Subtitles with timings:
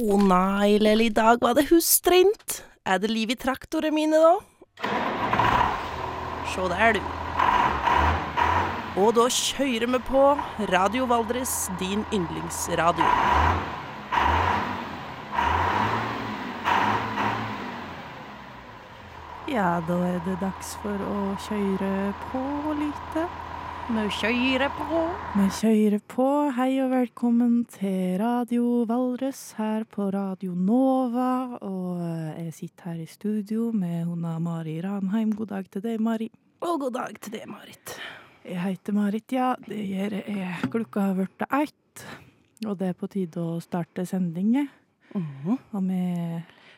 [0.00, 2.62] Å nei, Lell, i dag var det hustrint.
[2.88, 4.88] Er det liv i traktorene mine, da?
[6.48, 7.02] Sjå der, du.
[9.02, 10.22] Og da kjører vi på
[10.72, 11.52] Radio Valdres,
[11.82, 13.10] din yndlingsradio.
[19.52, 21.94] Ja, da er det dags for å kjøre
[22.30, 22.48] på
[22.80, 23.28] lite.
[23.90, 24.98] Vi kjører på.
[25.34, 26.26] Vi kjører på.
[26.54, 31.58] Hei og velkommen til Radio Valdres her på Radio Nova.
[31.66, 35.32] Og eh, jeg sitter her i studio med honna Mari Ranheim.
[35.34, 36.30] God dag til deg, Mari.
[36.62, 37.96] Og god dag til deg, Marit.
[38.46, 39.56] Jeg heter Marit, ja.
[39.66, 40.70] Det gjør jeg.
[40.70, 42.06] Klokka har blitt ett.
[42.68, 44.70] Og det er på tide å starte sendingen.
[45.14, 45.58] -hmm.
[45.72, 46.02] Og vi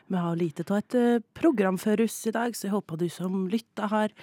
[0.07, 3.05] Vi har lite av et eh, program for oss i dag, så jeg håper du
[3.09, 4.15] som lytter har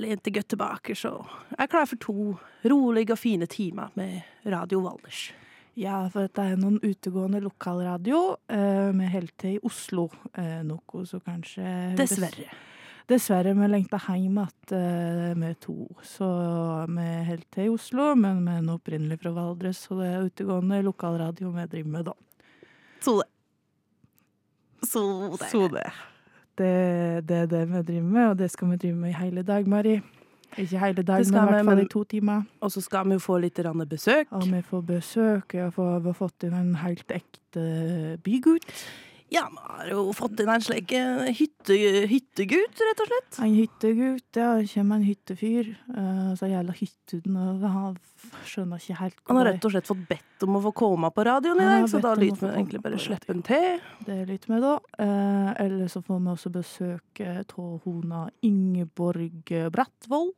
[0.00, 1.14] lent deg godt tilbake, så
[1.50, 2.16] jeg er klar for to
[2.68, 5.30] rolige og fine timer med Radio Valdres.
[5.78, 8.36] Ja, for dette er noen utegående lokalradio.
[8.52, 11.64] Eh, med holder til i Oslo, eh, noe så kanskje
[11.96, 12.50] Dessverre.
[13.08, 15.78] Dessverre, vi lengter hjem igjen, vi to.
[16.06, 16.28] Så
[16.92, 20.84] vi holder til i Oslo, men vi er opprinnelig fra Valdres, så det er utegående
[20.84, 22.18] lokalradio vi driver med, da.
[23.02, 23.31] Så det.
[24.84, 25.50] Så det.
[25.50, 25.90] Så det.
[26.58, 26.72] Det,
[27.28, 29.68] det er det vi driver med, og det skal vi drive med i hele dag,
[29.68, 30.00] Mari.
[30.58, 32.42] Ikke hele dag, men i hvert fall i to timer.
[32.60, 33.56] Og så skal vi jo få litt
[33.88, 34.26] besøk.
[34.30, 35.54] Og vi får besøk.
[35.54, 38.74] Jeg får, vi har fått inn en helt ekte bygutt.
[39.32, 41.74] Ja, vi har jo fått inn en slik eh, hytte,
[42.10, 43.38] hyttegutt, rett og slett.
[43.40, 44.50] En hyttegutt, ja.
[44.74, 45.70] Kommer en hyttefyr.
[45.88, 47.96] Uh, så gjelder hytten og han
[48.46, 51.24] skjønner ikke helt Han har rett og slett fått bedt om å få komme på
[51.26, 53.82] radioen i dag, så da lytter lyder vi egentlig bare slippe en til.
[54.04, 54.74] Det lytter vi da.
[55.00, 60.34] Uh, eller så får vi også besøk av hona Ingeborg Brattvoll.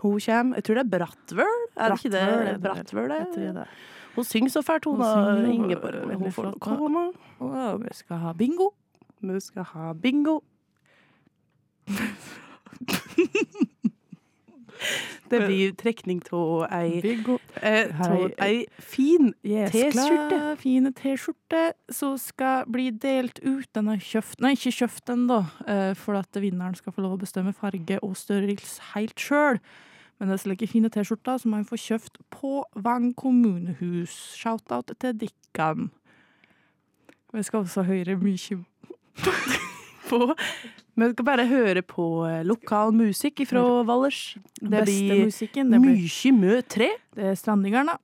[0.00, 1.64] Hun kommer Jeg tror det er Brattvøl?
[1.76, 2.60] Er det ikke det?
[2.62, 3.66] Brattvøl, det
[4.14, 5.10] Hun synger så fælt, hun da,
[5.50, 6.14] Ingeborg.
[6.18, 7.12] Hun får komme.
[7.38, 8.70] Og vi skal ha bingo.
[9.20, 10.40] Vi skal ha bingo.
[15.30, 17.00] Det blir trekning av ei,
[17.62, 18.00] eh,
[18.42, 20.38] ei fin T-skjorte.
[20.58, 21.60] Fine T-skjorte
[21.92, 23.68] som skal bli delt ut.
[23.76, 27.22] Den er kjøpt Nei, ikke kjøpt ennå, eh, for at vinneren skal få lov å
[27.22, 29.60] bestemme farge og størrelse helt sjøl.
[30.20, 34.12] Men det er slike fine T-skjorter som man får kjøpt på Vang kommunehus.
[34.36, 35.88] Shout-out til Dikkan.
[37.32, 38.58] Vi skal også høre mye
[40.10, 40.18] på
[41.00, 44.36] Vi skal bare høre på eh, lokal musikk fra Valdres.
[44.60, 45.24] Det blir
[45.80, 46.90] mye mø tre.
[47.16, 47.96] det er Strandingerne.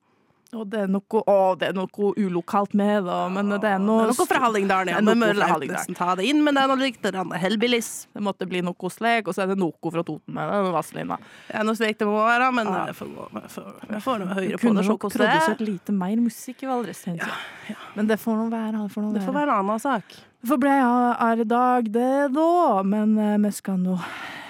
[0.57, 3.19] Og det er noe Å, det er noe ulokalt med, da.
[3.33, 5.01] Men det er noe, Det er noe fra Hallingdalen, ja.
[5.01, 7.09] Det noe fra nesten ta det inn, men det er noe likt
[7.41, 7.91] Hellbillies.
[8.13, 11.19] Det måtte bli noe slik, og så er det noe fra Toten med det, Vazelina.
[11.47, 12.85] Det er noe slik det må være, men Ja.
[12.91, 13.07] jeg får
[13.49, 14.61] får, jeg får noe høyere på det.
[14.63, 15.65] Kunne nok produsert er.
[15.65, 17.77] lite mer musikk i Valdres, syns jeg.
[17.95, 18.83] Men det får nå være.
[18.87, 19.51] Det får, Det får være.
[19.51, 20.17] en annen sak.
[20.41, 22.83] Det får bli en dag, det, da.
[22.83, 23.97] Men uh, vi skal nå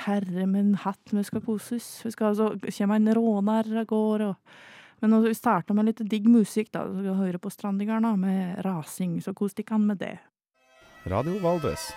[0.07, 2.01] Herre min hatt, vi skal koses.
[2.06, 4.29] Vi skal altså, kommer en råner av gårde.
[4.31, 4.35] Og,
[5.02, 6.85] men når vi starter med litt digg musikk, da.
[6.88, 9.19] Så vi hører på Strandingarna med rasing.
[9.22, 10.16] Så kos dere med det.
[11.08, 11.91] Radio Valdres.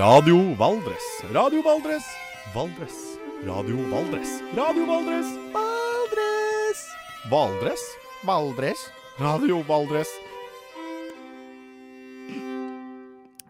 [0.00, 1.08] Radio Valdres.
[1.34, 2.08] Radio Valdres.
[2.54, 2.96] Valdres.
[3.46, 4.32] Radio Valdres.
[4.56, 5.34] Radio Valdres.
[5.54, 6.80] Valdres.
[7.30, 7.84] Valdres.
[8.24, 8.88] Valdres.
[9.20, 10.08] Radio Valdres.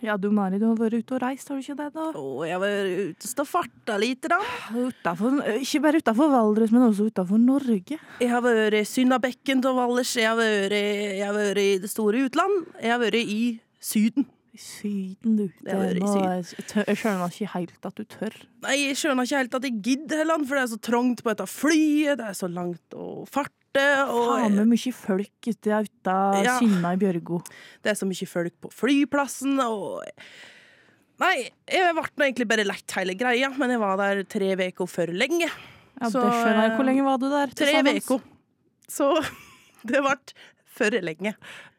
[0.04, 1.88] Ja, du Mari, du har vært ute og reist, har du ikke det?
[1.97, 2.06] da?
[2.14, 4.38] Å, jeg har vært ute og farta litt, da.
[4.70, 7.98] Utenfor, ikke bare utenfor Valdres, men også utenfor Norge.
[8.22, 10.14] Jeg har vært i Syndabekken til Valdres.
[10.19, 12.69] Jeg har vært, jeg har vært i det store utland.
[12.78, 13.41] Jeg har vært i
[13.82, 14.28] Syden.
[14.54, 15.44] I Syden, du.
[15.62, 16.14] Det i nå-.
[16.25, 16.47] Jeg,
[16.88, 18.38] jeg skjønner ikke helt at du tør.
[18.64, 21.31] Nei, jeg skjønner ikke helt at jeg gidder heller, for det er så trangt på
[21.34, 26.15] dette flyet, det er så langt å farte, og Faen meg mye folk ute ute
[26.45, 26.59] Ja.
[26.59, 27.43] Kinna i Bjørgo.
[27.83, 30.03] det er så mye folk på flyplassen, og
[31.19, 35.06] Nei, jeg ble egentlig bare lett hele greia, men jeg var der tre uker for
[35.11, 35.49] lenge.
[36.01, 36.77] Ja, Så, det skjønner jeg.
[36.77, 37.47] Hvor lenge var du der?
[37.59, 38.21] Tre uker.
[38.89, 39.09] Så
[39.91, 40.15] det ble
[40.79, 41.32] for lenge.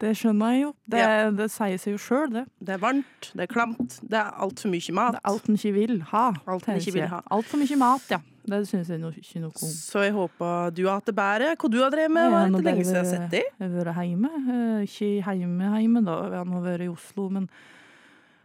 [0.03, 0.73] Det skjønner jeg jo.
[0.91, 1.29] Det, Ja.
[1.31, 2.43] det sier seg jo sjøl, det.
[2.59, 5.15] Det er varmt, det er klamt, det er altfor mye mat.
[5.15, 6.25] Det er alt en ikke vil ha.
[6.45, 7.21] Alt en ikke vil ha.
[7.31, 8.19] Altfor mye mat, ja.
[8.45, 9.71] Det syns jeg ikke noe om.
[9.73, 11.55] Så jeg håper du har hatt det bedre.
[11.59, 12.29] Hva du har drevet med?
[12.31, 13.49] Var det ikke lenge siden jeg har sett deg?
[13.59, 14.31] Jeg har vært hjemme.
[14.55, 16.15] Eh, Ikke hjemme, hjemme, da.
[16.29, 17.49] Jeg har nå vært i Oslo, men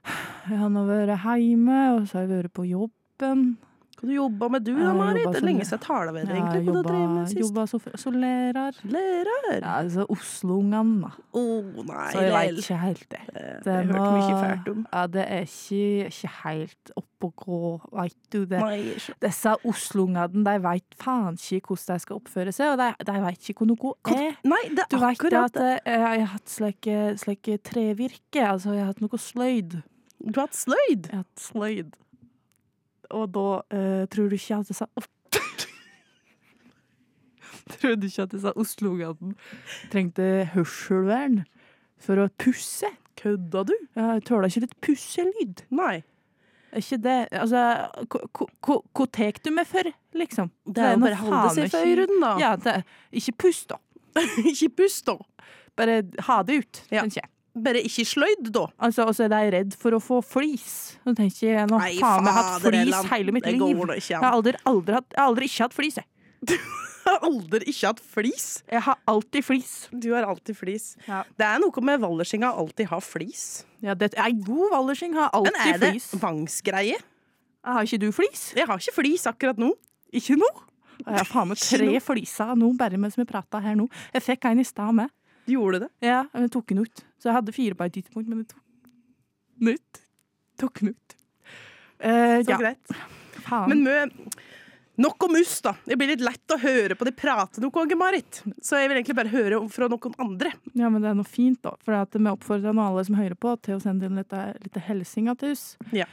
[0.51, 3.45] jeg har nå vært hjemme, og så har jeg vært på jobben.
[4.05, 5.25] Hva du jobba med du da, Marit?
[5.33, 6.65] Det er lenge siden jeg med deg, Jeg egentlig.
[6.69, 7.39] Hva du har med sist?
[7.41, 8.81] jobba som, som lærer.
[8.85, 9.61] Lærer?
[9.63, 11.11] Ja, altså Oslo-ungene, da.
[11.33, 13.21] Oh, nei, Så jeg veit ikke helt det.
[13.33, 14.83] Det Det har er jeg hørt mye fælt om.
[14.93, 17.61] Ja, det er ikke, ikke helt opp og gå,
[17.97, 18.39] veit du.
[18.45, 18.61] Det.
[18.61, 18.93] Nei.
[19.25, 23.49] Disse Oslo-ungene de veit faen ikke hvordan de skal oppføre seg, og de, de veit
[23.49, 24.37] ikke hvor noe er.
[24.45, 25.73] Nei, det Du vet akkurat at det.
[25.81, 29.81] At, jeg har hatt slike, slike trevirke, altså jeg har hatt noe sløyd.
[30.25, 31.09] Du har hatt sløyd.
[31.09, 31.97] Jeg har hatt sløyd.
[33.11, 34.87] Og da uh, tror du ikke at jeg disse
[37.75, 39.31] Tror du ikke at disse Oslo-gaten
[39.93, 40.25] trengte
[40.55, 41.43] hørselvern
[42.05, 42.89] for å pusse?
[43.21, 43.75] Kødda du?
[43.97, 45.57] Jeg tåler ikke litt pusselyd.
[45.73, 46.03] Nei.
[46.75, 47.61] Ikke det Altså,
[48.11, 49.87] hva- tek du meg for,
[50.19, 50.51] liksom?
[50.67, 52.33] Det er jo bare å holde seg for ikke- da.
[52.43, 52.75] Ja, det,
[53.13, 53.77] ikke pust, da.
[54.51, 55.15] ikke pust, da.
[55.79, 57.01] Bare ha det ut, Ja.
[57.03, 57.31] tenker jeg.
[57.55, 58.65] Bare ikke sløyd, da.
[58.83, 60.97] Altså, så er de redd for å få flis.
[61.07, 63.85] Nå tenker jeg, nå Nei, faen meg hatt flis hele mitt liv.
[64.01, 66.09] Jeg har aldri, aldri, hatt, jeg har aldri ikke hatt flis, jeg.
[66.45, 66.57] Du
[67.07, 68.47] har aldri ikke hatt flis.
[68.73, 69.73] Jeg har alltid flis.
[69.93, 70.87] Du har alltid flis.
[71.07, 71.23] Ja.
[71.37, 73.45] Det er noe med Valdersinga å alltid ha flis.
[73.85, 76.11] Ja, det er god Wallersing har Men er det flis.
[76.19, 76.97] vangsgreie?
[77.65, 78.49] Har ikke du flis?
[78.57, 79.71] Jeg har ikke flis akkurat nå.
[80.17, 80.49] Ikke nå?
[81.05, 83.89] Jeg har faen meg tre fliser nå, bare mens vi prater her nå.
[84.15, 85.11] Jeg fikk en i stad med.
[85.47, 85.91] Du gjorde det.
[86.05, 87.05] Ja, men jeg tok den ut.
[87.21, 88.63] Så jeg hadde fire på et tidspunkt, men jeg tok
[89.61, 90.03] den ut.
[90.61, 91.17] Tok den ut.
[92.05, 92.95] Eh, Så ja, greit.
[93.45, 93.69] faen.
[93.73, 93.97] Men mø,
[95.05, 95.75] nok om mus, da.
[95.85, 98.43] Det blir litt lett å høre på de prate noe, Ange-Marit.
[98.63, 100.53] Så jeg vil egentlig bare høre fra noen andre.
[100.75, 101.75] ja, men det er noe fint, da.
[101.85, 104.33] For vi oppfordrer nå alle som hører på, til å sende inn litt,
[104.65, 105.67] litt hilsinger til oss.
[105.93, 106.07] Ja.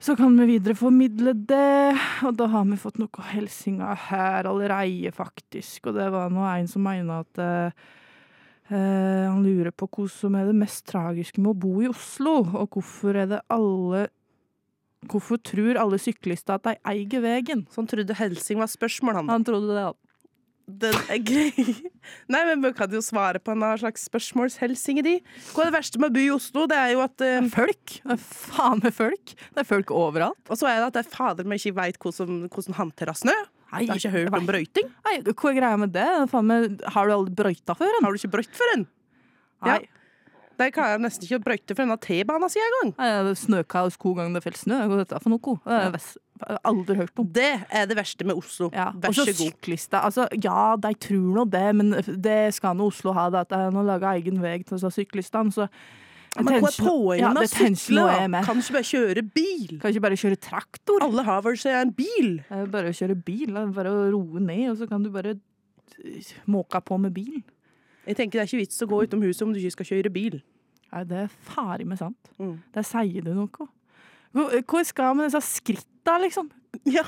[0.00, 5.90] Så kan vi videreformidle det, og da har vi fått noen hilsinger her allerede, faktisk.
[5.90, 7.88] Og det var nå en som mener at eh,
[8.70, 12.76] han lurer på hva som er det mest tragiske med å bo i Oslo, og
[12.76, 14.08] hvorfor er det alle
[15.08, 17.62] Hvorfor tror alle syklister at de eier veien?
[17.72, 19.30] Så han trodde helsing var spørsmålet, han.
[19.32, 19.84] Han trodde det.
[20.80, 21.64] Den er grei.
[22.30, 25.14] Nei, men vi kan jo svare på en slags spørsmålshelsing i de.
[25.54, 26.66] Hva er det verste med å bo i Oslo?
[26.70, 27.96] Det er jo at uh, Folk!
[27.96, 29.34] Det er faen meg folk!
[29.34, 30.42] Det er folk overalt.
[30.48, 33.36] Og så er det at det er fader meg ikke veit hvordan, hvordan håndtere snø.
[33.72, 34.90] Nei, Jeg har ikke hørt om brøyting.
[35.06, 36.08] Nei, hva er greia med det?
[36.42, 37.92] Meg, har du aldri brøyta før?
[37.98, 38.04] en?
[38.04, 38.86] Har du ikke brøyt for en?
[39.66, 39.78] Nei.
[39.78, 39.96] Ja.
[40.60, 42.90] kan klarer nesten ikke å brøyte for denne T-banen si engang.
[43.40, 44.80] Snøkaos hver gang det faller snø.
[44.90, 45.54] Hva er dette for noe?
[45.64, 47.26] Det er jeg ves- jeg har aldri hørt om.
[47.32, 48.70] Det er det verste med Oslo.
[48.72, 48.90] Ja.
[48.92, 49.40] Vær så god.
[49.54, 50.00] syklister.
[50.04, 51.90] Altså, ja, de tror nå det, men
[52.20, 53.28] det skal nå Oslo ha.
[53.30, 55.52] Det at de har laga egen vei til syklistene.
[55.52, 55.68] Så
[56.38, 58.04] men hva er poenget med å sykle?
[58.30, 58.44] med.
[58.46, 59.72] Kan ikke bare kjøre bil?
[59.82, 61.02] Kan ikke bare kjøre traktor?
[61.02, 62.36] Alle har vel seg en bil.
[62.46, 63.56] Det er bare å kjøre bil.
[63.74, 67.40] Bare å roe ned, og så kan du bare eh, måke på med bil.
[68.06, 70.14] Jeg tenker Det er ikke vits å gå utom huset om du ikke skal kjøre
[70.14, 70.38] bil.
[70.90, 72.30] Nei, det er farlig meg sant.
[72.38, 72.54] Mm.
[72.74, 73.66] Der sier du noe.
[74.34, 76.50] Hvor skal vi med disse skritta, liksom?
[76.96, 77.02] Ja,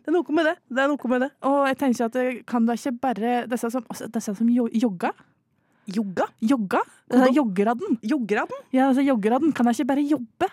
[0.00, 0.56] det er noe med det.
[0.70, 1.30] Det er noe med det.
[1.46, 4.68] Og jeg tenker at kan da ikke bare Disse som, altså, disse som jo,
[5.86, 6.26] jogga?
[6.40, 6.80] Jogga?
[7.10, 7.98] Hvor joggeraden?
[8.02, 8.56] Joggeraden?
[8.72, 9.52] Ja, altså joggeraden.
[9.52, 10.46] Kan jeg ikke bare jobbe?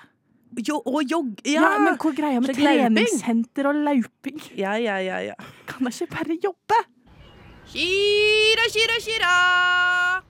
[0.68, 1.33] Jo, og jogg...
[1.45, 1.77] Ja, Ja.
[1.79, 4.39] men hva er greia med treningssenter og lauping?
[4.57, 5.33] ja, ja, ja, ja.
[5.68, 6.79] Kan jeg ikke bare jobbe?
[7.68, 10.24] Kira, kira, kira.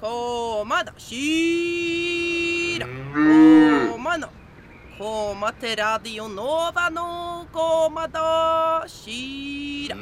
[0.00, 2.86] Koma da, kira.
[3.90, 4.28] Koma nå.
[4.96, 7.08] Koma til Radio Nova nå.
[7.52, 9.96] Koma da, kira.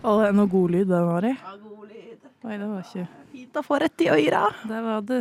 [0.00, 1.32] Å, det er noe god lyd, det, Mari.
[1.36, 2.28] Ja, god lyd.
[2.40, 4.46] Oi, det var ikke Fint å få rett i øyra.
[4.66, 5.20] Det var det.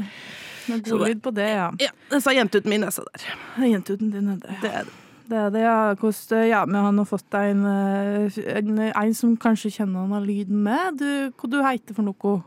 [0.69, 1.67] Noe god det- lyd på det, ja.
[1.83, 3.25] Ja, den sa jentuten min nesa der.
[3.57, 4.55] Det er Jentuten din er det.
[4.61, 4.95] Det er det.
[5.29, 5.93] Det er det, ja.
[5.93, 10.25] Hvordan, ja, vi har nå fått en, eh, en, en som kanskje kjenner han av
[10.25, 10.97] lyden med.
[10.97, 12.41] Du, hva du heter for noe?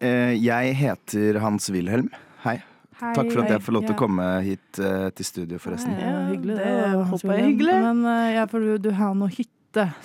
[0.00, 2.08] Eh, jeg heter Hans Wilhelm.
[2.46, 2.62] Hei.
[3.02, 3.96] Hei, Takk for at jeg får lov til ja.
[3.96, 5.92] å komme hit uh, til studio, forresten.
[5.98, 6.56] Ja, Ja, hyggelig.
[6.56, 7.78] det det håper jeg er hyggelig.
[7.82, 9.50] Men uh, ja, for du, du har noe hytte,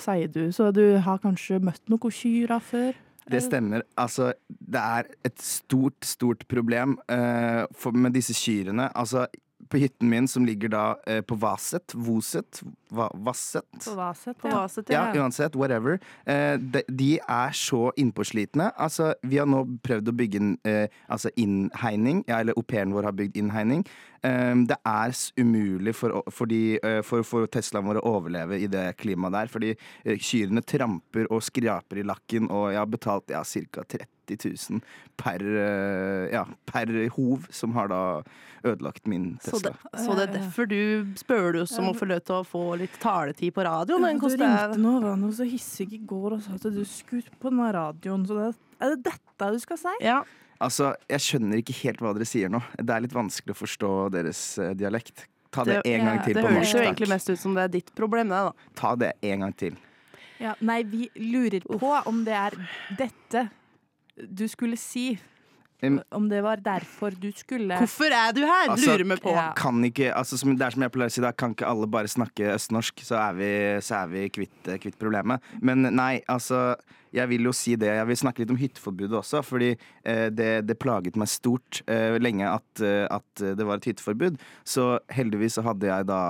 [0.00, 2.96] sier du, så du har kanskje møtt noen kyra før?
[3.28, 3.82] Det stemmer.
[3.96, 8.88] Altså, det er et stort, stort problem uh, for, med disse kyrne.
[8.96, 9.26] Altså,
[9.68, 12.62] på hytten min, som ligger da uh, på Vaset, Voset,
[12.94, 14.54] Va Vasset På Vaset, På ja.
[14.62, 15.20] Vaset, Ja, ja.
[15.20, 15.56] uansett.
[15.56, 15.98] Whatever.
[16.24, 18.70] Uh, de, de er så innpåslitne.
[18.80, 23.10] Altså, vi har nå prøvd å bygge en altså innhegning, ja, eller au pairen vår
[23.10, 23.84] har bygd innhegning.
[24.26, 28.68] Eh, det er umulig for, for, de, eh, for, for Teslaen vår å overleve i
[28.70, 33.34] det klimaet der, fordi eh, kyrne tramper og skraper i lakken, og jeg har betalt
[33.34, 33.84] ja, ca.
[33.88, 34.82] 30 000
[35.16, 38.02] per, eh, ja, per hov, som har da
[38.66, 39.70] ødelagt min Så Tesla.
[39.70, 42.46] det, så det er derfor du spør du oss om å få lov til å
[42.46, 44.02] få litt taletid på radioen?
[44.18, 47.52] Du ringte nå, var noe så hissig i går og sa at du skulle på
[47.54, 48.26] den radioen.
[48.26, 48.50] Så det,
[48.82, 49.94] er det dette du skal si?
[50.04, 50.20] Ja,
[50.60, 52.60] Altså, Jeg skjønner ikke helt hva dere sier nå.
[52.76, 55.26] Det er litt vanskelig å forstå deres eh, dialekt.
[55.54, 57.62] Ta det Det- en gang ja, til Det høres jo egentlig mest ut som det
[57.64, 58.52] er ditt problem, det, da.
[58.74, 59.76] Ta det en gang til.
[60.40, 62.50] Ja, nei, vi lurer på om det er
[62.98, 63.50] dette
[64.18, 65.18] du skulle si.
[65.80, 68.72] Om det var derfor du skulle Hvorfor er du her?
[68.72, 69.30] Altså, Lurer meg på.
[69.30, 69.52] Ja.
[69.58, 71.86] Kan ikke, altså som, det er som jeg pleier å si da, kan ikke alle
[71.90, 73.50] bare snakke østnorsk, så er vi,
[73.86, 75.44] så er vi kvitt, kvitt problemet.
[75.62, 76.74] Men nei, altså
[77.14, 77.88] jeg vil jo si det.
[77.94, 82.18] Jeg vil snakke litt om hytteforbudet også, fordi eh, det, det plaget meg stort eh,
[82.20, 84.36] lenge at, eh, at det var et hytteforbud.
[84.68, 86.20] Så heldigvis så hadde jeg da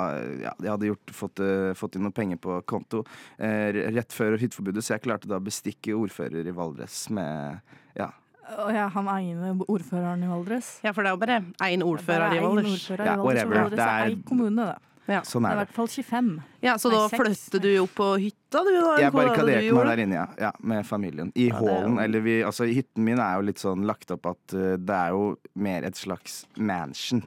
[0.44, 3.04] ja, Jeg hadde gjort, fått, eh, fått inn noen penger på konto
[3.42, 7.58] eh, rett før hytteforbudet, så jeg klarte da å bestikke ordfører i Valdres med
[7.98, 8.12] ja,
[8.48, 10.78] Å ja, han ene ordføreren i Valdres.
[10.84, 11.38] Ja, for det er jo bare
[11.68, 12.84] én ordfører i Det Valdres.
[12.90, 13.62] Ja, og whatever.
[13.64, 14.78] Valdres Det er én kommune, det.
[15.08, 15.22] Ja.
[15.24, 16.26] sånn Det er er i hvert fall 25.
[16.60, 18.90] ja, Så da Nei, flytter du opp på hytta, du, da?
[19.00, 20.26] Jeg det barrikaderte meg der inne, ja.
[20.38, 20.50] ja.
[20.60, 21.30] Med familien.
[21.34, 21.96] I Ja, hallen.
[22.02, 25.16] Eller vi Altså, hytten min er jo litt sånn lagt opp at uh, det er
[25.16, 27.24] jo mer et slags mansion.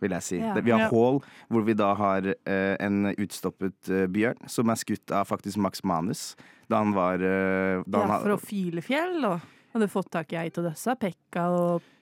[0.00, 0.38] Vil jeg si.
[0.40, 0.54] Ja.
[0.54, 0.88] Vi har Ja.
[0.88, 1.20] hall
[1.50, 5.84] hvor vi da har uh, en utstoppet uh, bjørn, som er skutt av faktisk Max
[5.84, 6.34] Manus.
[6.70, 9.40] Da han var uh, da Ja, han, å file fjell og
[9.74, 10.96] hadde fått tak i ei av disse.
[11.00, 11.94] Pekka og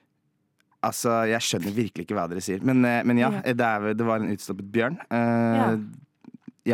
[0.87, 2.61] Altså, jeg skjønner virkelig ikke hva dere sier.
[2.63, 3.41] Men, uh, men ja, Ja.
[3.53, 4.99] Det, er, det var en utstoppet bjørn.
[5.09, 5.69] Uh, Ja.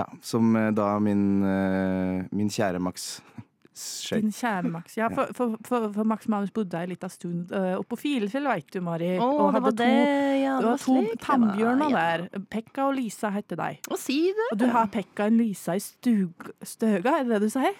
[0.02, 0.06] ja.
[0.22, 3.22] Som uh, da min, uh, min kjære Max
[3.74, 4.20] skjøt.
[4.22, 4.98] din kjære Max.
[5.00, 8.46] Ja, for, for, for, for Max Manus bodde ei lita stund uh, oppå på Filefjell,
[8.52, 9.14] veit du, Mari.
[9.24, 9.90] Oh, og det var det.
[10.44, 11.26] Ja, Det var to slik det var.
[11.30, 12.04] tannbjørner Ja.
[12.28, 12.46] der.
[12.54, 13.72] Pekka og Lisa heter de.
[13.90, 14.50] Og, si det.
[14.52, 17.74] Og du har Pekka og Lisa i stug, støga, er det det du sier?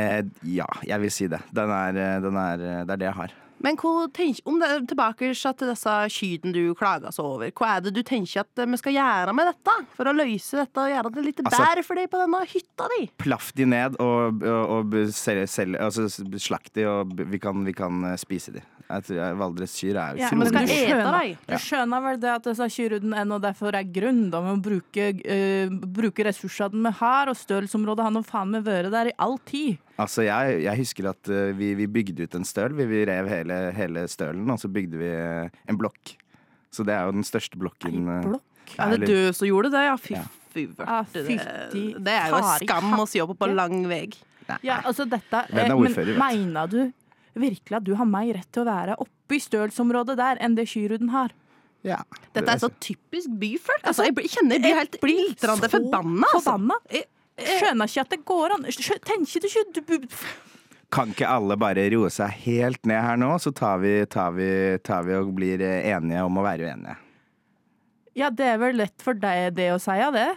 [0.00, 1.42] Eh, ja, jeg vil si det.
[1.52, 3.32] Den er, eh, den er, eh, det er det jeg har.
[3.62, 7.76] Men hva tenker, om det er tilbake til disse kyrne du klager så over, hva
[7.76, 9.74] er det du tenker at eh, vi skal gjøre med dette?
[9.94, 12.88] For å løse dette og gjøre det litt Altså- bedre for deg på denne hytta
[12.96, 13.10] di?
[13.22, 16.08] Plaff de ned og, og, og selge, selge, altså
[16.40, 18.64] slakt de, og vi kan, vi kan spise de.
[18.92, 21.38] Jeg tror jeg- Valdres kyr er Ja, men skal du ete skjønner- deg.
[21.48, 25.68] Du skjønner vel det at disse kyrne noe derfor er grunn da, må bruke, uh,
[25.86, 29.78] bruke ressursene vi har, og størrelsesområdet har nå faen meg vært der i all tid.
[29.98, 32.72] Altså, jeg, jeg husker at uh, vi, vi bygde ut en støl.
[32.76, 36.16] Vi, vi rev hele, hele stølen, og så bygde vi uh, en blokk.
[36.72, 37.98] Så det er jo den største blokken.
[38.08, 38.76] eh, blokk?
[38.78, 39.82] Er det du som gjorde det?
[39.84, 40.22] Ja, fy Ja.
[40.52, 40.68] fytti
[41.72, 44.06] Det, det er jo en skam å si opp på lang vei.
[44.62, 46.92] Ja, altså dette eh, Men mener du
[47.34, 50.68] virkelig at du har mer rett til å være oppe i stølsområdet der enn det
[50.72, 51.32] kyruden har?
[51.82, 51.98] Ja.
[52.34, 53.82] Dette er så typisk byfolk.
[53.88, 56.28] Altså, jeg kjenner jeg blir helt så forbanna.
[56.30, 56.52] Altså.
[56.52, 56.78] Forbanna?
[56.92, 57.08] Jeg-
[57.42, 58.66] Skjønner ikke at det går an.
[59.08, 60.06] Tenker du ikke du,
[60.92, 64.78] Kan ikke alle bare roe seg helt ned her nå, så tar vi, tar vi,
[64.84, 66.96] tar vi og blir enige om å være uenige.
[68.14, 70.28] Ja, det er vel lett for deg det å si det?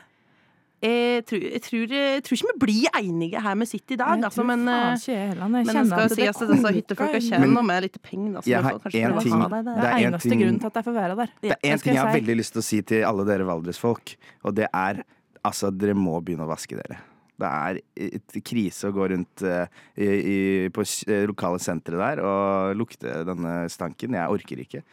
[0.83, 4.23] Jeg tror, jeg, tror, jeg tror ikke vi blir enige her vi sitter i dag,
[4.27, 5.31] altså, men, faen eh, jeg
[5.71, 8.41] kjenner skal at disse hyttefolka nå med litt penger.
[8.45, 9.63] Jeg har ting- ha Det.
[9.65, 11.33] Det er en eneste ting- grunnen til at jeg får være der.
[11.41, 12.19] Det er én ting jeg har si.
[12.19, 15.03] veldig lyst til å si til alle dere Valdres-folk, og det er
[15.43, 16.99] altså dere må begynne å vaske dere.
[17.35, 19.65] Det er et krise å gå rundt uh,
[19.97, 24.15] i, i, på eh, lokale sentre der og lukte denne stanken.
[24.15, 24.83] Jeg orker ikke.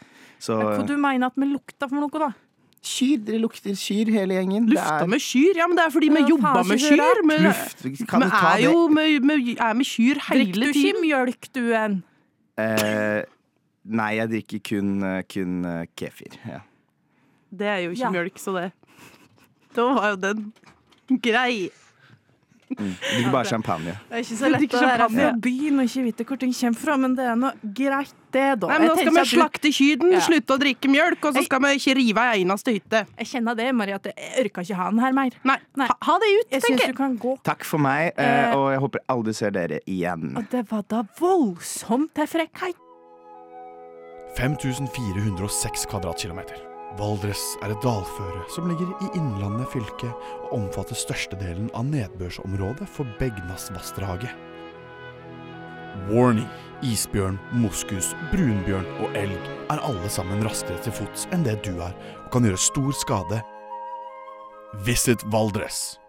[0.43, 2.33] Så Hva du mener at vi lukter for noe, da?
[2.83, 4.67] Kyr, dere lukter kyr hele gjengen.
[4.67, 5.57] Det Lufta er med kyr?
[5.61, 7.21] Ja, men det er fordi vi Ja, jobber med kyr.
[7.23, 8.65] Vi, vi er det?
[8.65, 12.03] jo med, med, er med kyr Drikker du ikke mjølk, du en?
[12.59, 13.23] Eh,
[13.85, 16.35] nei, jeg drikker kun, eh, kun eh, kefir.
[16.49, 16.61] Ja.
[17.53, 18.11] Det er jo ikke Ja.
[18.11, 18.73] mjølk, så det
[19.77, 20.53] Da var jo den
[21.23, 21.71] grei.
[22.79, 22.95] Mm.
[23.13, 23.95] Drikker bare champagne.
[24.09, 25.29] Det er ikke så Du lett drikker å være champagne.
[25.29, 28.47] fra byen og ikke vite hvor ting kommer fra, men det er nå greit, det,
[28.63, 28.67] da.
[28.71, 30.21] Nei, men Nå skal vi slakte kyrne, Ja.
[30.25, 33.03] slutte å drikke mjølk, og så skal vi ikke rive ei eneste hytte.
[33.19, 34.15] Jeg kjenner det, Marie, at jeg
[34.47, 35.31] orker ikke ha den her mer.
[35.45, 35.87] Nei, Nei.
[35.87, 36.95] Ha, ha det ut, Jeg tenker jeg.
[36.95, 37.37] du kan gå.
[37.45, 38.55] Takk for meg, eh, Eh.
[38.57, 40.33] og jeg håper aldri ser dere igjen.
[40.37, 42.77] Og det var da voldsomt til frekkhet.
[44.35, 46.72] 5406 kvadratkilometer.
[46.99, 53.09] Valdres er et dalføre som ligger i Innlandet fylke og omfatter størstedelen av nedbørsområdet for
[53.21, 54.33] Begnasvassdraget.
[56.11, 56.49] Warning!
[56.83, 61.95] Isbjørn, moskus, brunbjørn og elg er alle sammen raskere til fots enn det du er,
[62.25, 63.39] og kan gjøre stor skade.
[64.83, 66.02] Visit Valdres.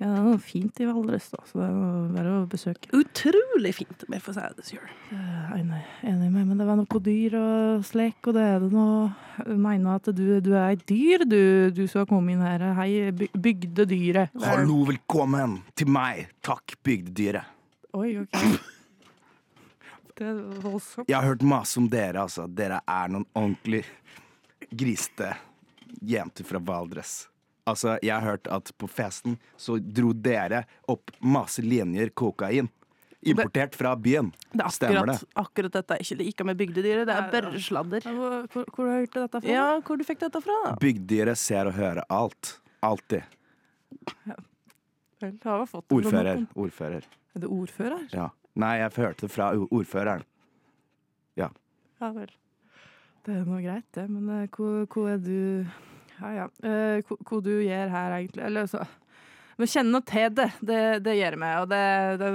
[0.00, 2.88] Ja, det er noe fint i Valdres, da, så det er jo bare å besøke.
[2.96, 4.92] Utrolig fint, om jeg får si det sjøl.
[5.58, 9.56] Enig, enig med, men det var noe dyr og slek, og det er det noe
[9.60, 11.36] mener at du, du er et dyr, du,
[11.76, 12.64] du som har kommet inn her.
[12.80, 14.32] Hei, by- bygdedyret.
[14.40, 16.30] Hallo, velkommen til meg.
[16.48, 17.52] Takk, bygdedyret.
[18.00, 18.40] Oi, OK.
[20.20, 21.08] Det er voldsomt.
[21.08, 22.48] Jeg har hørt masse om dere, altså.
[22.48, 23.84] Dere er noen ordentlig
[24.72, 25.34] grisete
[26.06, 27.26] jenter fra Valdres.
[27.68, 32.70] Altså, jeg har hørt at på festen så dro dere opp masse linjer kokain.
[33.20, 34.30] Importert fra byen.
[34.52, 37.04] Det er Stemmer akkurat, akkurat dette er ikke like med bygdedyret.
[37.10, 38.06] Det er bare sladder.
[38.06, 39.52] Ja, Hvor, hvor, hvor har du hørt dette fra?
[39.52, 40.56] Ja, hvor du fikk dette fra?
[40.64, 40.72] da?
[40.80, 42.54] Bygdedyret ser og hører alt.
[42.80, 43.28] Alltid.
[45.20, 46.46] Vel, har fått det Ordfører.
[46.56, 47.08] Ordfører.
[47.36, 48.08] Er det ordfører?
[48.16, 48.30] Ja.
[48.56, 50.24] Nei, jeg hørte det fra ordføreren.
[52.00, 52.30] Ja vel.
[53.26, 54.06] Det er nå greit, det.
[54.08, 55.66] Men eh, hvor, hvor er du
[56.20, 56.46] Ja ja.
[56.62, 58.44] Eh, hvor du gjør her, egentlig?
[58.44, 58.84] Eller så
[59.60, 60.48] Men kjenne til det.
[60.64, 61.58] Det, det gjør meg.
[61.62, 61.82] Og det,
[62.20, 62.30] det,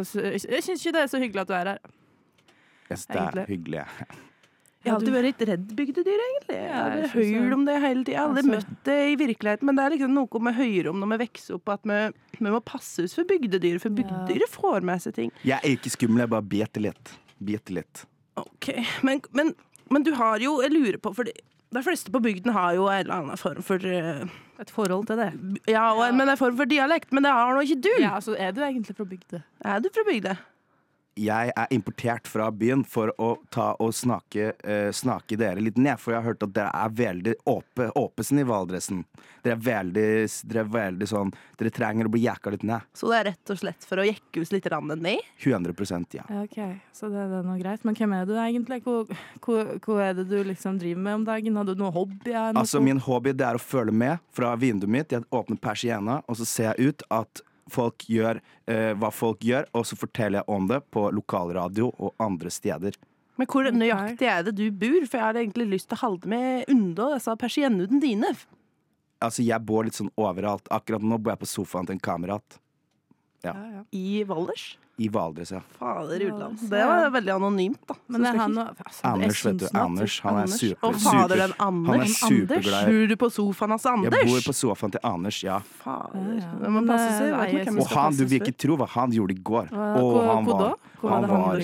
[0.45, 1.79] jeg syns ikke det er så hyggelig at du er her.
[2.91, 3.45] Yes, det er Egentlig.
[3.49, 3.85] hyggelig.
[4.85, 6.57] Jeg har alltid vært litt redd bygdedyr, egentlig.
[6.61, 8.11] Jeg har hørt om det hele tida.
[8.13, 10.89] Jeg har aldri Altså- møtt det i virkeligheten, men det er liksom noe vi hører
[10.91, 11.97] om når vi vokser opp, at vi,
[12.37, 15.31] vi må passe oss for bygdedyr, for bygdedyret får med seg ting.
[15.41, 17.15] Jeg er ikke skummel, jeg bare biter litt.
[17.41, 18.05] Biter litt.
[18.37, 18.69] Ok,
[19.01, 19.55] men, men,
[19.89, 21.25] men du har jo Jeg lurer på, for
[21.75, 24.25] de fleste på bygden har jo en eller annen form for uh,
[24.61, 25.31] Et forhold til det.
[25.67, 27.89] Ja, og, men en form for dialekt, men det har nå ikke du.
[27.99, 29.41] Ja, altså, er du egentlig fra bygda?
[29.67, 30.35] Er du fra bygda?
[31.15, 35.95] Jeg er importert fra byen for å ta og snakke, uh, snake dere litt ned,
[36.01, 39.05] for jeg har hørt at dere er veldig åpe, åpesen i Valdresen.
[39.45, 40.07] Dere er veldig,
[40.43, 42.83] dere er veldig sånn Dere trenger å bli jekka litt ned.
[42.97, 45.23] Så det er rett og slett for å jekke ut litt rann ned?
[45.39, 45.71] 100
[46.17, 46.25] ja.
[46.27, 46.57] Ja, OK,
[46.91, 47.85] så det, det er noe greit.
[47.87, 48.81] Men hvem er du egentlig?
[48.83, 49.07] Hvor,
[49.45, 51.55] hvor, hvor er det du liksom driver med om dagen?
[51.55, 52.33] Har du noe hobby?
[52.33, 55.15] Er noe Altså, min hobby det er å følge med fra vinduet mitt.
[55.15, 59.67] Jeg åpner persienna, og så ser jeg ut at folk gjør eh, hva folk gjør,
[59.73, 62.97] og så forteller jeg om det på lokalradio og andre steder.
[63.35, 65.01] Men hvor nøyaktig er det du bor?
[65.09, 68.31] For jeg hadde egentlig lyst til å holde med unna disse persiennene dine.
[69.23, 70.69] Altså, jeg bor litt sånn overalt.
[70.71, 72.59] Akkurat nå bor jeg på sofaen til en kamerat
[73.45, 73.83] Ja, ja.
[73.95, 74.75] I Valdres?
[74.97, 75.59] I Valdres, ja.
[75.79, 76.59] Fader ulland.
[76.71, 77.95] Det var veldig anonymt, da.
[78.07, 79.65] Men er han noe altså, Anders, vet du.
[79.75, 80.59] Anders, han er Anders.
[80.61, 81.89] super, Å, fader, den Anders.
[81.89, 82.19] Han er Anders.
[82.21, 85.59] superglad Bor du på sofaen hans Jeg bor på sofaen til Anders, ja.
[85.83, 86.31] Fader.
[86.39, 86.53] Ja.
[86.69, 87.27] Men, passe seg.
[87.27, 89.67] eh, vet du hvem Og han, du vil ikke tro hva han gjorde i går.
[89.75, 91.59] Hva- han var, han var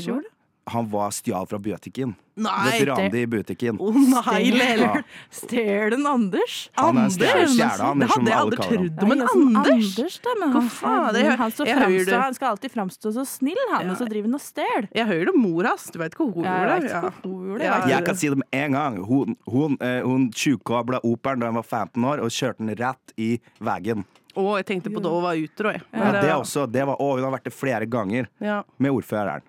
[0.72, 2.16] det han var stjal fra butikken.
[2.42, 2.72] Veteranen
[3.12, 3.78] Veteran i butikken.
[3.84, 4.86] Å nei, Lele.
[4.88, 5.02] Ja.
[5.36, 6.70] Stjelen Anders?
[6.80, 7.18] Han er Anders?
[7.20, 9.74] Det hadde jeg aldri trodd om en Anders.
[9.74, 13.12] Anders da, men han, faen, han, jeg- han, står jeg fremstå, han skal alltid framstå
[13.18, 13.92] så snill, han, Ja.
[13.92, 14.88] og så driver han og stjeler.
[14.96, 15.90] Jeg hører om mor hans.
[15.92, 16.80] Du veit hva hun gjorde?
[16.80, 17.02] vet Ja.
[17.12, 17.68] ikke hun gjorde.
[17.68, 18.98] Ja, jeg kan si det med en gang.
[19.12, 23.16] Hun, hun, eh, hun tjuvkabla operen da hun var 15 år, og kjørte den rett
[23.18, 24.06] i veggen.
[24.32, 25.82] Å, jeg tenkte på da hun var utro, jeg.
[25.92, 26.64] Ja, det også.
[26.72, 28.64] Det var, å, hun har vært det flere ganger Ja.
[28.80, 29.44] med ordføreren.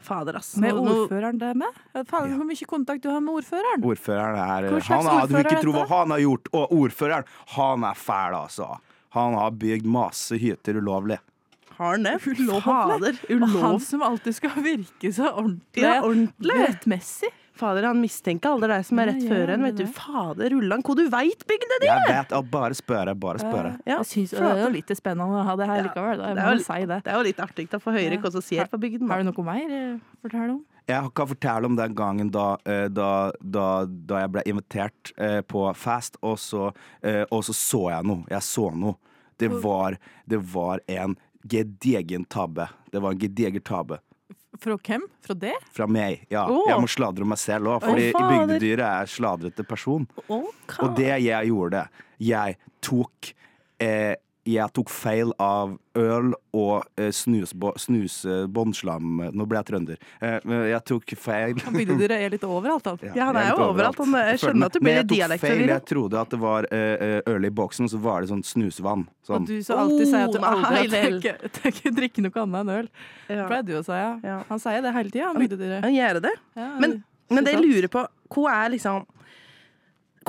[0.00, 0.54] Fader, ass.
[0.56, 1.80] Med ordføreren det med?
[2.08, 2.34] Fader.
[2.36, 3.82] Hvor mye kontakt du har med ordføreren?
[3.84, 6.48] Ordføreren er han, har- Du vil ikke er tro hva han har gjort.
[6.52, 7.24] Og ordføreren,
[7.56, 8.78] han er fæl, altså.
[9.10, 11.18] Han har bygd masse hytter ulovlig.
[11.76, 12.14] Har han det?
[12.26, 12.62] Ulovlig.
[12.62, 16.56] Fader, Og han som alltid skal virke så ordentlig Ja, ordentlig.
[16.68, 17.30] rettmessig.
[17.60, 19.64] Fader, han mistenker alle de som er rett ja, før en.
[19.68, 19.84] Vet du.
[19.96, 23.14] Fader, rullan, hva du veit, bygda di Jeg vet og Bare spørre.
[23.20, 23.72] Bare spørre.
[23.84, 26.18] Ja, Jeg synes, det er jo litt spennende å ha det her Ja, likevel.
[26.24, 26.26] Da.
[26.32, 27.00] Jeg det er jo- si det.
[27.04, 28.20] Det er jo litt artig å få høre Ja.
[28.24, 29.08] hva som skjer på bygden.
[29.10, 30.64] Har du noe mer eh, å fortelle om?
[30.88, 35.40] Jeg kan fortelle om den gangen da, eh, da, da, da jeg ble invitert eh,
[35.42, 38.24] på fest, og så, eh, og så så jeg noe.
[38.28, 38.96] Jeg så noe.
[39.38, 39.96] Det var,
[40.28, 42.68] det var en gedigen tabbe.
[42.90, 44.00] Det var en gedigen tabbe.
[44.60, 45.04] Fra hvem?
[45.24, 45.54] Fra det?
[45.72, 46.26] Fra meg.
[46.32, 46.66] Ja, Oh.
[46.68, 50.04] Jeg må sladre om meg selv òg, fordi oh, bygdedyret er sladrete person.
[50.28, 50.50] Oh.
[50.84, 51.86] Og det jeg gjorde,
[52.20, 53.32] jeg tok
[53.80, 54.14] eh,
[54.48, 59.20] jeg tok feil av øl og eh, snus, snusebåndslam.
[59.36, 59.98] Nå ble jeg trønder.
[60.24, 61.54] Eh, jeg tok feil.
[61.74, 62.94] Bygdedyret er litt overalt, da.
[63.18, 63.98] Ja, han er jo overalt.
[64.00, 65.64] Han- jeg skjønner at du blir Men jeg tok feil.
[65.74, 69.06] Jeg trodde at det var eh, eh, øl i boksen, så var det sånn snusvann.
[69.26, 69.44] Sånn.
[69.44, 72.74] Og du som alltid sier at du Oh, aldri tenkt å drikke noe annet enn
[72.78, 72.90] øl.
[73.28, 73.44] Ja.
[73.46, 74.40] Pleier du å si, ja.
[74.48, 75.84] Han sier det hele tida, han bygdedyret.
[75.84, 76.34] Han gjør det.
[76.58, 76.96] Ja, Men,
[77.30, 79.04] men det jeg lurer på, hva er liksom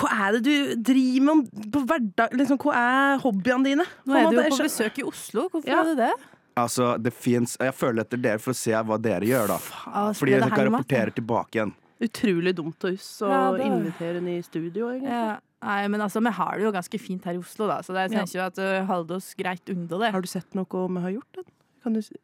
[0.02, 2.34] Hva er det du driver med på hverdag?
[2.40, 3.86] Liksom, hva er hobbyene dine?
[4.10, 5.48] Nå er du jo på besøk i Oslo.
[5.54, 5.82] Hvorfor Ja.
[5.84, 6.12] er du det?
[6.58, 9.58] Altså, det fins Jeg føler etter dere for å se hva dere gjør, da.
[9.58, 11.74] Faen, Fordi dere jeg kan rapportere tilbake igjen.
[12.02, 15.10] Utrolig dumt av oss å Ja, det- invitere henne i studio, egentlig.
[15.10, 15.38] Ja.
[15.64, 18.12] Nei, men altså, vi har det jo ganske fint her i Oslo, da, så jeg
[18.12, 18.18] Ja.
[18.18, 20.12] tenker jo at uh, holder oss greit unna det.
[20.12, 21.46] Har du sett noe vi har gjort?
[21.84, 22.16] Kan du, si-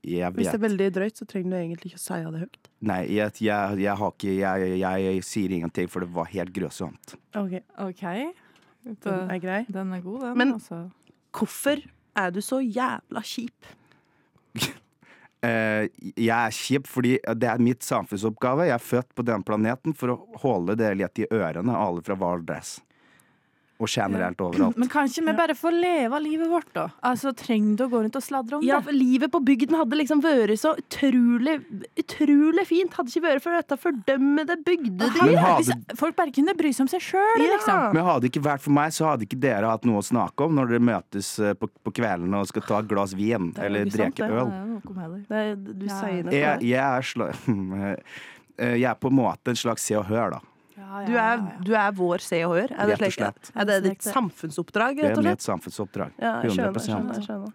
[0.00, 2.68] Jeg hvis det er veldig drøyt, så trenger du egentlig ikke å si det høyt.
[2.88, 6.54] Nei, jeg, jeg, jeg har ikke jeg, jeg, jeg sier ingenting, for det var helt
[6.56, 7.16] grusomt.
[7.36, 8.04] Ok, OK.
[9.04, 9.60] Den er grei.
[9.68, 10.38] Den er god, den.
[10.40, 10.86] Men- altså.
[11.36, 11.82] Hvorfor
[12.16, 13.68] er du så jævla kjip?
[14.56, 15.84] Uh,
[16.16, 18.66] jeg er kjip fordi det er mitt samfunnsoppgave.
[18.70, 22.16] Jeg er født på den planeten for å holde det litt i ørene, alle fra
[22.18, 22.78] Valdres.
[23.80, 24.76] Og generelt overalt.
[24.76, 26.88] Men kanskje vi bare får leve livet vårt, da?
[27.02, 28.84] Altså, Trenger du å gå rundt og sladre om Ja, det?
[28.90, 31.54] for livet på bygden hadde liksom vært så utrolig,
[31.96, 32.92] utrolig fint.
[32.98, 35.38] Hadde ikke vært for dette fordømmede bygdedyret.
[35.40, 37.56] Hadde- Hvis folk bare kunne bry seg om seg sjøl, Ja.
[37.56, 37.94] liksom.
[37.94, 40.44] Men hadde det ikke vært for meg, så hadde ikke dere hatt noe å snakke
[40.44, 43.64] om når dere møtes eh, på, på kveldene og skal ta et glass vin er
[43.64, 44.30] eller drikke det.
[44.30, 44.50] øl.
[44.50, 45.28] Ja, det.
[45.64, 46.00] Det, du Ja.
[46.00, 46.32] sier det.
[46.32, 48.04] Jeg, jeg, er
[48.60, 50.40] Eh, jeg er på en måte en slags Se og Hør, da.
[50.80, 52.72] Ja, ja, Du er, du er vår Se og Hør?
[52.72, 53.16] Er det, slik?
[53.18, 53.50] slett.
[53.54, 54.14] er det ditt Rett og slett.
[54.16, 56.12] samfunnsoppdrag, Det er mitt samfunnsoppdrag.
[56.18, 57.52] Ja, skjønner, 100 skjønner, skjønner.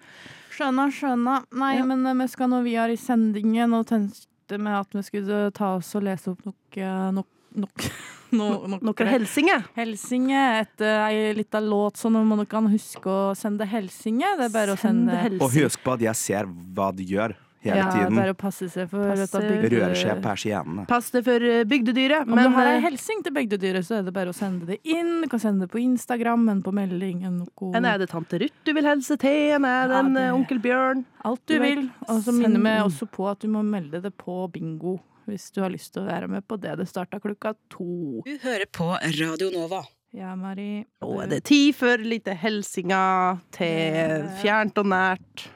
[0.55, 1.45] Skjønner, skjønner.
[1.59, 1.83] Nei, Ja.
[1.89, 5.73] men eh, vi skal nå videre i sendingen og tenkte med at vi skulle ta
[5.79, 7.85] oss og lese opp noe nok, nok,
[8.37, 9.65] no, nok, Noen hilsinger?
[9.75, 14.35] Helsinge etter ei lita låt, så nå må dere huske å sende helsinge.
[14.37, 15.41] Det er bare å sende hilsing.
[15.41, 17.35] Og husk på at jeg ser hva de gjør
[17.73, 18.15] hele ja, tiden.
[18.19, 20.85] Bare å passe seg for Passe- Rører seg persiennene.
[20.89, 22.27] Pass deg for eh, bygdedyret.
[22.27, 24.79] Om Men du har ei hilsen til bygdedyret, så er det bare å sende det
[24.83, 25.21] inn.
[25.23, 28.39] Du kan sende det på Instagram, en på melding, en noe en er det tante
[28.41, 31.05] Ruth du vil helse til, en er det Ja, en det- eh, onkel Bjørn.
[31.25, 31.89] Alt du Du vil.
[32.09, 35.61] Og så minner vi også på at du må melde det på bingo hvis du
[35.61, 36.77] har lyst til å være med på det.
[36.77, 38.21] Det starta klokka to.
[38.25, 39.83] Du hører på Radio Nova.
[40.13, 40.85] Ja, Mari.
[41.01, 45.47] Nå er det tid for lite helsinga til fjernt og nært.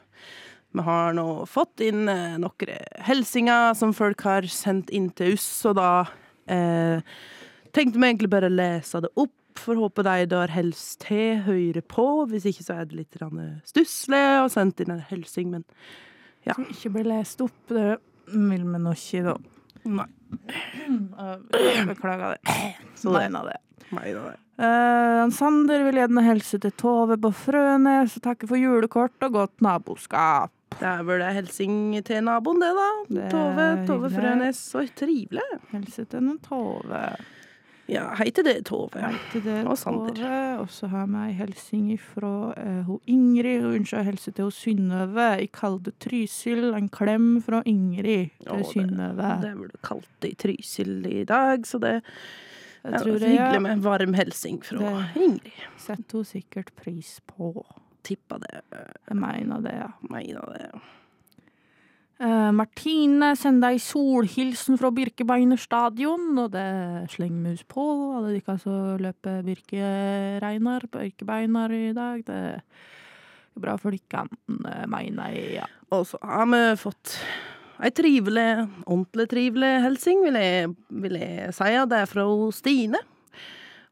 [0.71, 2.73] Vi har nå fått inn eh, noen
[3.07, 5.91] helsinger som folk har sendt inn til oss, og da
[6.45, 7.01] eh,
[7.73, 9.33] tenkte vi egentlig bare lese det opp.
[9.59, 12.03] For håpe de der helst til hører på.
[12.31, 13.17] Hvis ikke så er det litt
[13.67, 15.65] stusslig og sendt inn en helsing, men
[16.45, 16.53] ja.
[16.53, 17.57] Som ikke blir lest opp.
[17.67, 17.97] Det
[18.29, 19.33] vil vi nå ikke, da.
[19.97, 20.07] nei.
[21.89, 22.55] Beklager det.
[22.95, 23.57] Så det, Mener det.
[23.97, 24.37] nei, det.
[24.59, 29.65] Uh, Sander vil gjerne hilse til Tove på Frønes og takke for julekort og godt
[29.65, 30.53] naboskap.
[30.77, 32.89] Det er vel det helsing til naboen, det, da.
[33.09, 34.09] Det er Tove, Tove.
[34.13, 34.59] Frønes.
[34.71, 35.43] Så trivelig.
[35.73, 37.01] Helse til noen Tove.
[37.89, 39.01] Ja, hei til det, Tove.
[39.01, 40.13] Hei til deg, Og Sander.
[40.13, 40.59] Tove.
[40.61, 43.63] Og så har vi ei hilsing fra uh, hun Ingrid.
[43.65, 46.69] Hun ønsker å hilse til hun Synnøve i kalde Trysil.
[46.77, 49.33] En klem fra Ingrid til Synnøve.
[49.41, 51.95] Det er vel kaldt i Trysil i dag, så det
[52.85, 55.57] Jeg er tror det hyggelig med varm hilsing fra Det- Ingrid.
[55.81, 57.65] setter hun sikkert pris på.
[58.09, 58.63] Tippa det.
[58.73, 59.91] Jeg mener det, ja.
[60.09, 60.69] Mener det.
[62.19, 67.85] Uh, Martine sender ei solhilsen fra Birkebeiner stadion, og det slenger mus på.
[68.17, 72.25] Alle de som løper Birkereinar på Birkebeiner i dag.
[72.27, 72.59] Det er
[73.59, 74.25] bra for dere,
[74.91, 75.61] mener jeg.
[75.61, 75.69] Ja.
[75.95, 77.15] Og så har vi fått
[77.79, 78.49] ei trivelig,
[78.83, 80.41] ordentlig trivelig hilsing, vil
[81.05, 81.71] vil jeg si.
[81.71, 82.99] Det er fra Stine.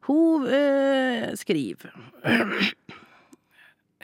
[0.08, 1.92] Hun eh, skriver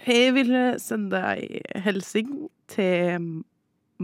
[0.02, 0.50] Jeg vil
[0.82, 3.42] sende ei hilsen til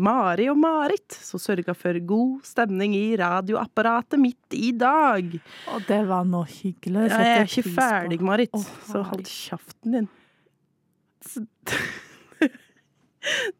[0.00, 5.34] Mari og Marit, som sørga for god stemning i radioapparatet mitt i dag.
[5.66, 7.08] Å, det var noe hyggelig.
[7.10, 10.08] Jeg er ikke ferdig, Marit, oh, så hold kjeften din.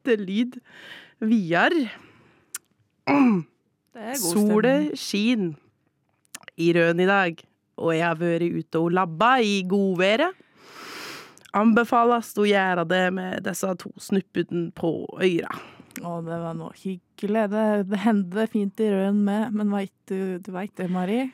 [0.06, 0.54] Det lyd
[1.20, 1.74] vidar.
[4.16, 5.58] Sola skinner
[6.60, 7.42] i Røn i dag,
[7.80, 10.32] og jeg har vært ute og labba i godværet.
[11.56, 15.50] Anbefales å gjøre det med disse to snuppene på øyra.
[16.00, 17.46] Å, det var noe hyggelig.
[17.52, 21.24] Det, det hender fint i Røen med, men veit du, du veit det, Mari?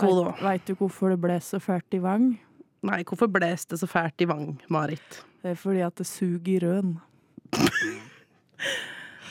[0.00, 2.30] Veit du hvorfor det ble så fælt i Vang?
[2.88, 5.20] Nei, hvorfor bles det så fælt i Vang, Marit?
[5.42, 6.96] Det er fordi at det suger i Røen.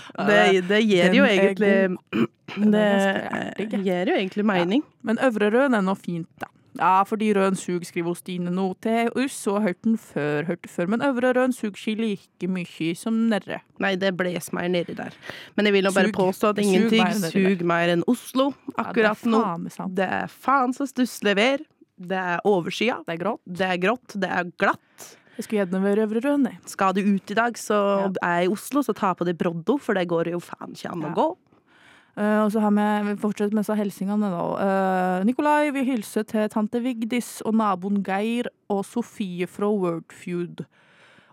[0.10, 1.97] Det, det gir jo egentlig
[2.73, 4.82] Det gir jo egentlig mening.
[5.06, 6.49] Men Øvre Røn er nå fint, da.
[6.80, 10.62] Ja, fordi Røn sug, skriver Stine nå til oss, og har hørt den før, hørt
[10.63, 10.88] det før.
[10.94, 13.60] Men Øvre Røn sug ikke like mye som Nærre.
[13.84, 15.13] Nei, det bles meg nedi der.
[15.58, 19.20] Men jeg vil nå bare påstå at ingenting suger sug mer enn Oslo akkurat ja,
[19.20, 19.89] det er nå.
[20.00, 21.65] Det er faen så stusslig vær.
[22.00, 23.02] Det er overskya.
[23.06, 23.44] Det er grått.
[23.44, 24.15] Det er grått.
[24.15, 25.10] Det er glatt.
[25.36, 26.58] Jeg skulle gjerne vært Øvre Røn, jeg.
[26.68, 27.76] Skal du ut i dag, så
[28.24, 30.92] er jeg i Oslo, så ta på deg broddo, for det går jo faen ikke
[30.92, 31.13] an å Ja.
[31.15, 31.28] gå.
[32.17, 34.43] Eh, og så har vi, fortsetter med hilsingene, da.
[34.60, 40.65] Uh, Nikolai vil hilse til tante Vigdis og naboen Geir og Sofie fra Wordfeud.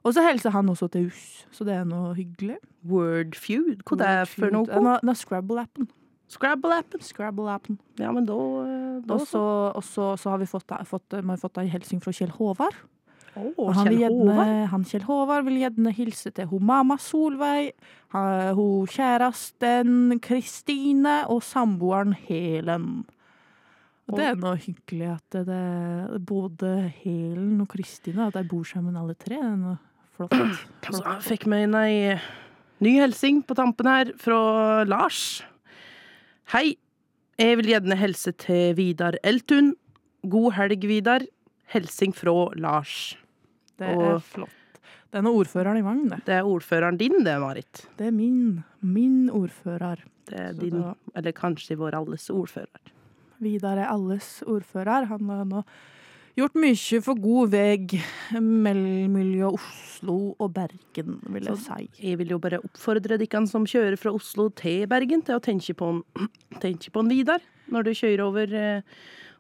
[0.07, 2.59] Og så hilser han også til oss, så det er noe hyggelig.
[2.87, 4.67] Wordfeud, hva det er for noe?
[4.67, 5.89] nå- nå Scrabble-appen.
[6.31, 7.03] Scrabble-appen.
[7.03, 7.79] Scrabble-appen.
[7.99, 8.35] Ja, men da,
[8.67, 9.43] eh, da Og så,
[9.75, 12.75] og så, så har vi fått, fått, vi fått en hilsing fra Kjell Håvard.
[13.37, 17.75] Og han, Kjell gjerne, han Kjell Håvard vil gjerne hilse til hun mamma Solveig,
[18.57, 23.05] hun kjæresten Kristine og samboeren Helen.
[24.07, 26.72] Og det er noe hyggelig at det, det både
[27.03, 29.35] Helen og Kristine at de bor sammen alle tre.
[29.35, 29.77] Det er noe
[30.16, 30.37] flott.
[30.87, 32.16] Og så fikk med inn ei
[32.85, 35.42] ny hilsing på tampen her fra Lars.
[36.55, 36.79] Hei.
[37.37, 39.75] Jeg vil gjerne hilse til Vidar Eltun.
[40.25, 41.27] God helg, Vidar.
[41.68, 43.16] Helsing fra Lars.
[43.79, 44.51] Det er Og- flott.
[45.11, 46.19] Det er nå ordføreren i Vang, det.
[46.27, 47.87] Det er ordføreren din, det, Marit.
[47.97, 48.65] Det er min.
[48.83, 50.03] Min ordfører.
[50.29, 52.91] Det er Så din, da- eller kanskje vår alles ordfører.
[53.41, 55.07] Vidar er alles ordfører.
[55.07, 55.62] Han har nå
[56.37, 57.77] gjort mye for god vei
[58.33, 61.89] mellom Oslo og Bergen, vil jeg si.
[62.03, 65.75] Jeg vil jo bare oppfordre dere som kjører fra Oslo til Bergen, til å tenke
[65.75, 66.03] på en,
[66.61, 67.41] tenke på en Vidar
[67.73, 68.83] når du kjører over, eh,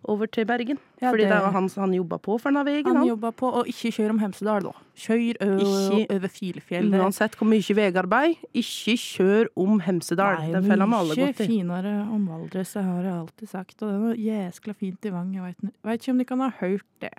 [0.04, 0.78] over til Bergen.
[1.00, 2.84] Ja, Fordi det, det- var han som han jobba på for denne veien.
[2.86, 3.06] Han Han.
[3.08, 4.72] jobba på og ikke kjør om Hemsedal, da.
[4.96, 7.00] Kjør over, Filefjellet.
[7.00, 10.38] Uansett hvor mye veiarbeid, ikke kjør om Hemsedal.
[10.38, 11.46] Nei, Den fella vi alle mye gått i.
[11.46, 13.82] finere om Valdres, det har jeg alltid sagt.
[13.82, 15.34] Og det er noe jæskla fint i Vang.
[15.34, 17.12] Jeg veit vet ikke om de kan ha hørt det.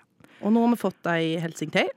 [0.45, 1.88] Og nå har vi fått ei helsing til.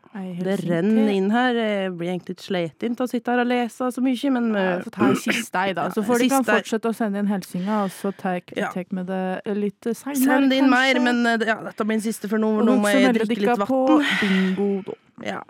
[0.40, 1.57] Det renner inn her.
[1.59, 4.62] Jeg blir egentlig litt sliten av å sitte her og lese så mye, men Ja,
[4.62, 5.85] har fått ta en siste ei, da.
[5.92, 9.57] Så får de kan fortsette å sende inn helsinga, og så tar vi med det
[9.59, 10.22] litt seinere.
[10.24, 13.12] Send inn mer, men eh, ja, dette blir den siste, for nå, nå må jeg
[13.20, 14.90] drikke litt vann.
[15.20, 15.42] Ja.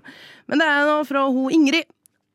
[0.51, 1.87] Men det er nå fra hun Ingrid.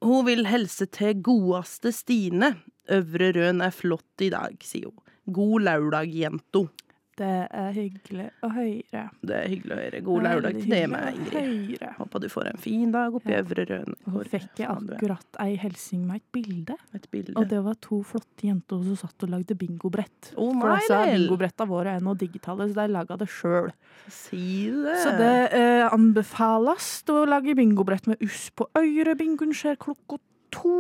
[0.06, 2.54] Hun vil helse til godeste Stine.
[2.96, 5.02] Øvre Røn er flott i dag, sier hun.
[5.36, 6.68] God lørdag, jento.
[7.16, 9.02] Det er hyggelig å høre.
[9.24, 10.00] Det er hyggelig å høre.
[10.04, 11.86] God lørdag til det med, Ingrid.
[12.00, 13.40] Håper du får en fin dag oppe i Ja.
[13.40, 13.96] Øvre Røn.
[14.12, 16.76] Og fikk jeg akkurat ei hilsing med et bilde.
[16.94, 17.38] Et bilde.
[17.40, 20.34] Og det var to flotte jenter som satt og lagde bingobrett.
[20.36, 23.72] Oh, For disse bingobretta våre er nå digitale, så de laga det sjøl.
[24.12, 25.00] Si det.
[25.04, 29.16] Så det eh, anbefales å lage bingobrett med us på øret.
[29.18, 30.20] Bingoen skjer klokka
[30.56, 30.74] to.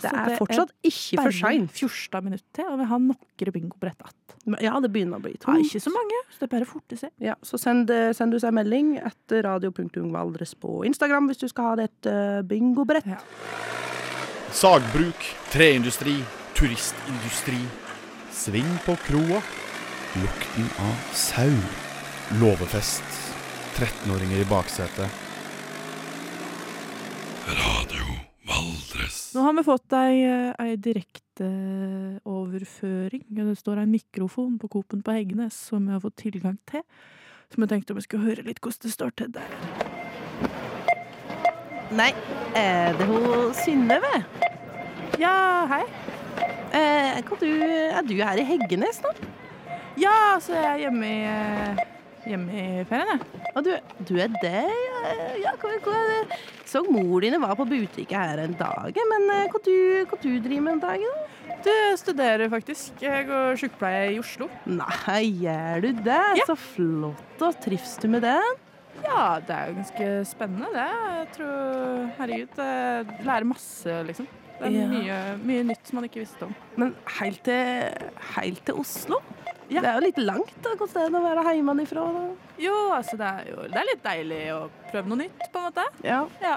[0.00, 1.72] Det så er fortsatt ikke for bare seint.
[1.78, 4.16] 14 minutter til, og vi har noen bingobrett igjen.
[4.64, 5.66] Ja, det begynner å bli Ja, tomt.
[5.66, 7.10] ikke så mange, så det er bare fort å se.
[7.20, 11.74] Ja, så send, send oss en melding etter radio.ungvaldres på Instagram hvis du skal ha
[11.80, 13.06] det et eh, bingobrett.
[13.06, 13.20] Ja.
[14.50, 16.16] Sagbruk, treindustri,
[16.58, 17.60] turistindustri.
[18.34, 19.42] Sving på kroa.
[20.18, 21.52] Lukten av sau.
[22.40, 23.04] Låvefest.
[23.76, 25.10] 13-åringer i baksetet.
[27.50, 28.19] Radio
[28.50, 29.18] Valdres.
[29.34, 33.24] Nå har vi fått ei, eh, ei direkteoverføring.
[33.30, 36.82] Det står en mikrofon på Coop-en på Heggenes som vi har fått tilgang til.
[37.50, 39.50] Så vi tenkte om vi skulle høre litt hvordan det står til der.
[41.90, 42.12] Nei,
[42.54, 44.14] er det hun Synnøve?
[45.18, 45.84] Ja, hei.
[46.70, 49.10] Eh, du, er du her i Heggenes nå?
[49.98, 51.76] Ja, så jeg er hjemme i, eh,
[52.28, 53.42] hjemme i ferien, jeg.
[53.56, 53.70] Og du,
[54.08, 54.64] du er det?
[55.42, 56.38] Ja, hva, hva er det?
[56.70, 59.74] Så mor dine var på butikken her en dag, men eh, hva du,
[60.10, 61.04] hva du driver med en dag?
[61.06, 61.54] da?
[61.64, 63.00] Du studerer faktisk.
[63.04, 64.46] Jeg går sykepleie i Oslo.
[64.70, 66.20] Nei, gjør du det?
[66.40, 66.46] Ja.
[66.48, 67.42] Så flott.
[67.44, 68.36] Og trives du med det?
[69.04, 70.86] Ja, det er jo ganske spennende, det.
[71.16, 74.28] Jeg tror Herregud, jeg lærer masse, liksom.
[74.60, 74.86] Det er Ja.
[74.92, 76.50] mye, mye nytt som man ikke visste om.
[76.76, 79.20] Men helt til, helt til Oslo?
[79.70, 79.80] Ja.
[79.84, 82.04] Det er jo litt langt da, er å være hjemmefra.
[82.58, 85.68] Jo, altså, det er jo det er litt deilig å prøve noe nytt, på en
[85.68, 85.84] måte.
[86.06, 86.24] Ja.
[86.42, 86.56] Ja.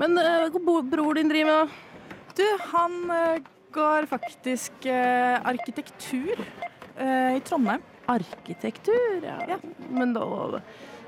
[0.00, 1.70] Men uh, hva bor bror din driver med?
[1.70, 2.32] da?
[2.36, 6.34] Du, han uh, går faktisk uh, arkitektur
[6.98, 7.84] eh, i Trondheim.
[8.10, 9.38] Arkitektur, ja.
[9.54, 9.58] Ja.
[9.90, 10.26] Men da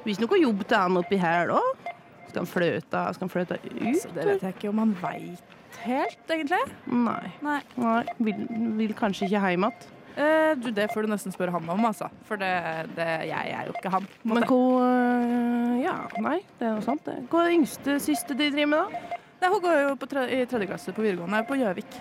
[0.07, 1.93] Hvis noe jobb til han oppi her, da?
[2.29, 3.79] Skal han fløte, skal han fløte ut?
[3.83, 5.55] Altså, det vet jeg ikke om han veit
[5.85, 6.59] helt, egentlig.
[6.87, 7.31] Nei.
[7.45, 7.61] Nei.
[7.79, 8.03] Nei.
[8.25, 8.43] Vil,
[8.81, 9.95] vil kanskje ikke hjem igjen.
[10.19, 12.09] Eh, du, det får du nesten spørre han om, altså.
[12.27, 12.51] For det,
[12.97, 14.09] det, jeg er jo ikke han.
[14.27, 17.21] Men hva øh, Ja, nei, det er noe sant, det.
[17.31, 19.19] Hva er det yngste siste de driver med, da?
[19.39, 22.01] Nei, hun går jo på tre, i tredje klasse på videregående på Gjøvik.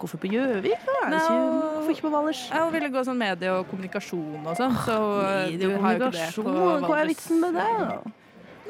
[0.00, 0.80] Hvorfor på Gjøvik?
[0.80, 2.42] hvorfor ikke på Valdres?
[2.50, 6.96] Hun ville gå sånn medie og kommunikasjon og sånn, så eh, Medie og kommunikasjon, hva
[6.96, 7.68] er vitsen med det?
[7.84, 8.16] da?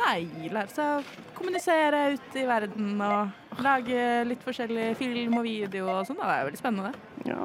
[0.00, 0.18] Nei,
[0.52, 1.08] lære seg
[1.40, 6.20] kommunisere ut i verden og lage litt forskjellig film og video og sånn.
[6.20, 6.92] Det er veldig spennende.
[7.26, 7.40] Ja,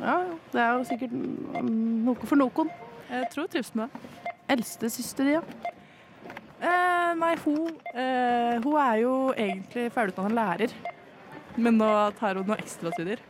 [0.00, 0.18] ja,
[0.52, 2.72] det er jo sikkert noe for noen.
[3.06, 4.34] Jeg tror hun trives med det.
[4.56, 5.44] Eldste søster ja.
[6.56, 10.76] Eh, nei, hun, eh, hun er jo egentlig ferdigutdannet lærer.
[11.56, 13.22] Men nå tar hun noe ekstrastudier.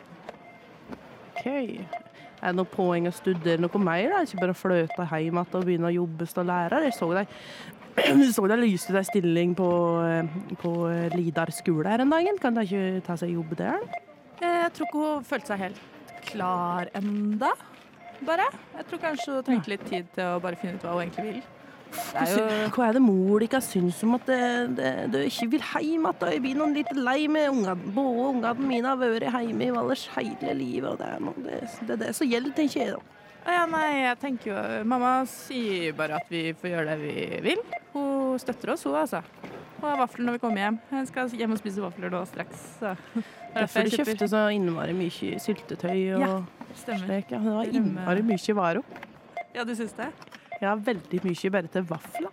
[1.34, 1.46] Ok.
[2.36, 4.10] Er det noe poeng å studere noe mer?
[4.12, 4.22] da?
[4.26, 6.86] Ikke bare fløte hjem igjen og begynne å jobbe som lærer?
[6.86, 7.32] Jeg så deg
[8.36, 9.68] så deg lyste deg stilling på,
[10.04, 12.38] eh, på eh, Lidar skole her en dagen.
[12.42, 13.80] Kan du ikke ta seg jobb der?
[14.40, 15.82] Eh, Jeg tror ikke hun følte seg helt
[16.26, 17.52] klar enda,
[18.26, 18.48] bare.
[18.76, 21.28] Jeg tror kanskje hun trengte litt tid til å bare finne ut hva hun egentlig
[21.36, 21.44] vil.
[21.96, 24.40] Det er jo Hva er det mor ikke syns om at det,
[24.76, 26.16] det, du ikke vil hjem igjen?
[26.20, 26.30] da?
[26.34, 27.76] Jeg blir noen litt lei med ungene.
[27.94, 30.90] Både ungene mine har vært hjemme i Valdres hele livet.
[30.90, 32.96] og Det er noe- det, det det som gjelder, tenker jeg.
[32.98, 33.22] da.
[33.46, 37.60] Ja, nei, jeg tenker jo Mamma sier bare at vi får gjøre det vi vil.
[38.36, 39.22] Hun støtter oss, hun, altså.
[39.80, 40.74] Og har vafler når vi kommer hjem.
[40.92, 42.64] Jeg skal hjem og spise vafler nå straks.
[42.82, 42.90] Så.
[43.16, 46.34] Er Derfor du kjøpte så innmari mye syltetøy og Ja,
[46.76, 47.06] Stemmer.
[47.06, 47.30] slik.
[47.32, 48.82] Ja, det var innmari mye varo.
[49.56, 50.10] Ja, du syns det?
[50.60, 52.28] Ja, veldig mye bare til vafler.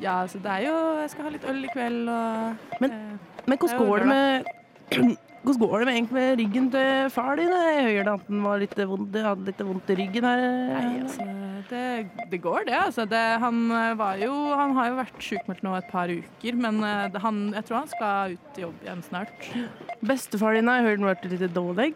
[0.00, 3.42] Ja, så det er jo Jeg skal ha litt øl i kveld og Men- eh,
[3.46, 7.52] Men hvordan går det med hvordan går det med, egentlig med ryggen til far din?
[7.52, 10.42] Jeg hørte at han litt vondt, hadde litt vondt i ryggen her.
[10.68, 11.26] Nei, altså,
[11.70, 11.84] det,
[12.32, 13.06] det går det, altså.
[13.08, 16.82] Det, han eh, var jo Han har jo vært sjukmeldt nå et par uker, men
[16.84, 19.48] eh, han, jeg tror han skal ut i jobb igjen snart.
[20.04, 21.90] Bestefar din har jeg hørt vært litt dårlig.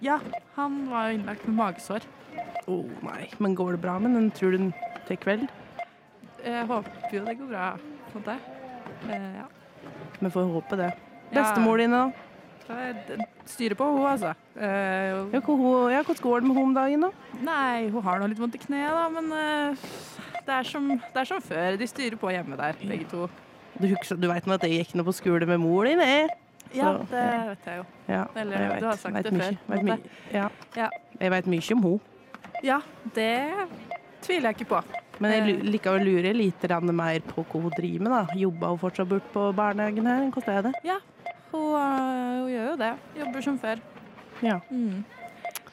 [0.00, 0.20] Ja,
[0.56, 2.06] han var jo innlagt med magesår.
[2.70, 4.72] Å nei, men går det bra med den, tror du, den
[5.10, 5.50] til kveld?
[6.46, 7.68] Jeg håper jo det går bra
[8.14, 8.50] for deg.
[9.10, 9.50] Eh, ja.
[10.20, 10.92] Vi får håpe det.
[11.34, 11.46] Ja.
[11.54, 12.29] din, da?
[13.50, 14.32] Styrer på hun, altså.
[14.56, 17.10] Uh, Ja, hvor- ja, hvordan går det med henne om dagen, da?
[17.42, 19.74] nei, hun har nå litt vondt i kneet, da, men uh,
[20.46, 21.76] det, er som, det er som før.
[21.80, 23.28] De styrer på hjemme der, begge to.
[23.80, 26.28] Du, du vet nå at jeg gikk nå på skole med mor din, det?
[26.74, 27.84] Ja, det vet jeg jo.
[28.08, 30.48] Ja, Eller, jeg du har sagt vet det mye, før, Vet ja.
[30.76, 30.88] Ja.
[31.20, 32.00] Jeg vet mye om henne.
[32.62, 32.80] Ja,
[33.14, 33.30] det
[34.22, 34.82] tviler jeg ikke på.
[35.20, 35.62] Men jeg Eh.
[35.66, 36.62] likevel lurer litt
[36.94, 38.12] mer på hva hun driver med.
[38.12, 38.34] da.
[38.36, 40.30] Jobber hun fortsatt bort på barnehagen her?
[40.30, 40.74] Hvordan er det?
[41.50, 42.92] Hun, øh, hun gjør jo det.
[43.20, 43.80] Jobber som før.
[44.42, 44.58] Ja.
[44.70, 45.04] Mm.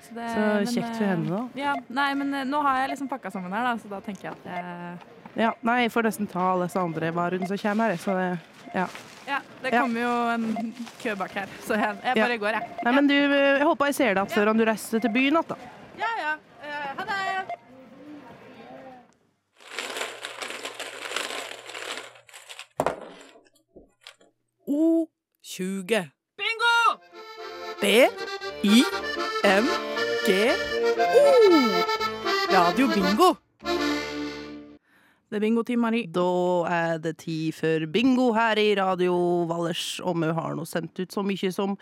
[0.08, 1.42] Så, det, Så men, kjekt for øh, henne, da.
[1.60, 4.30] Ja, nei, men øh, nå har jeg liksom pakka sammen her, da, så da tenker
[4.30, 4.98] jeg at jeg
[5.38, 8.00] Ja, nei, jeg får nesten ta alle disse andre varene som kommer her.
[8.02, 8.30] Så det,
[8.74, 8.88] ja.
[9.28, 9.82] Ja, det Ja.
[9.82, 12.24] kommer jo en kø bak her, så jeg, jeg Ja.
[12.24, 12.70] bare går, jeg.
[12.84, 15.44] Nei, men du, jeg håper jeg ser deg igjen før du reiser til byen igjen.
[15.50, 15.56] da.
[16.00, 16.34] Ja ja.
[16.63, 17.58] Eh, ha det.
[25.47, 25.88] O20.
[26.36, 26.99] Bingo!
[27.79, 28.83] B-I-N-G-O.
[32.51, 33.29] Radio Bingo.
[35.29, 36.01] Det er bingo-time, Mari.
[36.12, 36.27] Da
[36.67, 39.15] er det tid for bingo her i Radio
[39.47, 41.77] Valdres, og vi har nå sendt ut så mye som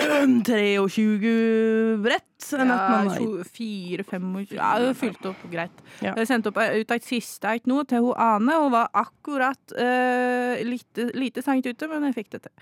[0.48, 2.29] 23 brett.
[2.40, 3.44] Ja, Nesten, nei.
[3.44, 5.82] 24, 25 Ja, det fylte fylt opp greit.
[6.00, 6.14] Ja.
[6.16, 8.56] Jeg sendte opp eh, ut et siste eit nå til hun Ane.
[8.64, 12.54] Hun var akkurat uh, lite, lite seint ute, men jeg fikk det til.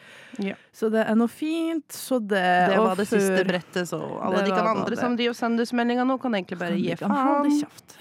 [0.50, 0.56] Ja.
[0.74, 1.86] Så det er noe fint.
[1.94, 5.72] Så det, Det var det siste brettet, så alle de kan andre som driver oss
[6.08, 7.52] nå, kan egentlig bare gi faen.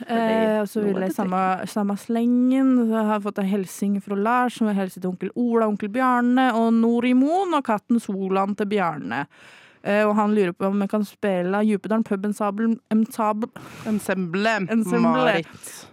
[0.07, 2.73] Eh, og så vil jeg samme, samme slengen.
[2.87, 5.91] Så jeg har fått en hilsen fra Lars, som vil hilse til onkel Ola, onkel
[5.93, 9.25] Bjarne og Norimon og katten Solan til Bjarne.
[9.87, 12.73] Eh, og han lurer på om vi kan spille Djupedalen pub ensemble,
[13.87, 15.35] ensemble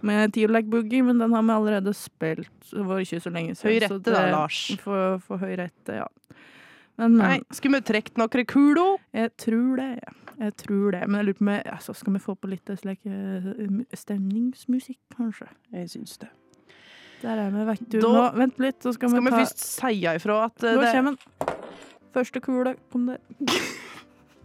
[0.03, 2.49] med Tierlike Boogie, men den har vi allerede spilt.
[2.73, 3.71] Det var ikke så lenge siden.
[3.71, 4.59] Høy rette da, Lars.
[4.83, 6.09] For, for høy rette, ja.
[6.99, 8.85] Men, Nei, skulle vi trukket noen kulo?
[9.15, 9.89] jeg tror det.
[10.39, 11.01] Jeg tror det.
[11.07, 14.99] Men jeg lurer på om jeg- altså, skal vi få på litt slik, eh, stemningsmusikk,
[15.15, 15.47] kanskje?
[15.71, 16.29] Jeg syns det.
[17.21, 17.99] Der er vi, vet du.
[18.01, 20.81] Da- Nå, vent litt, så skal, Skal vi vi først si ifra at eh, Nå
[20.81, 21.54] det kommer den.
[22.15, 23.19] Første kule kom det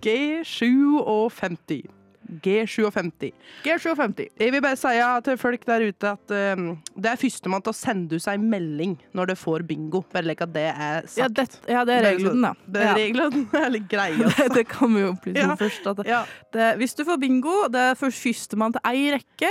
[0.03, 1.87] G57.
[2.31, 3.33] G57.
[3.65, 4.21] G57.
[4.39, 4.93] Jeg vil bare si
[5.27, 8.93] til folk der ute at um, det er førstemann til å sende ut en melding
[9.19, 10.05] når det får bingo.
[10.15, 11.19] Bare legg at det er sagt.
[11.19, 12.53] Ja, det, ja, det er regelen, da.
[12.71, 12.95] Det er Ja.
[13.01, 14.31] reglene er litt greie.
[14.37, 15.59] Det, det kan vi jo opplyse om Ja.
[15.59, 15.91] først.
[16.05, 16.21] Det,
[16.55, 19.51] det, hvis du får bingo, det er førstemann til ei rekke.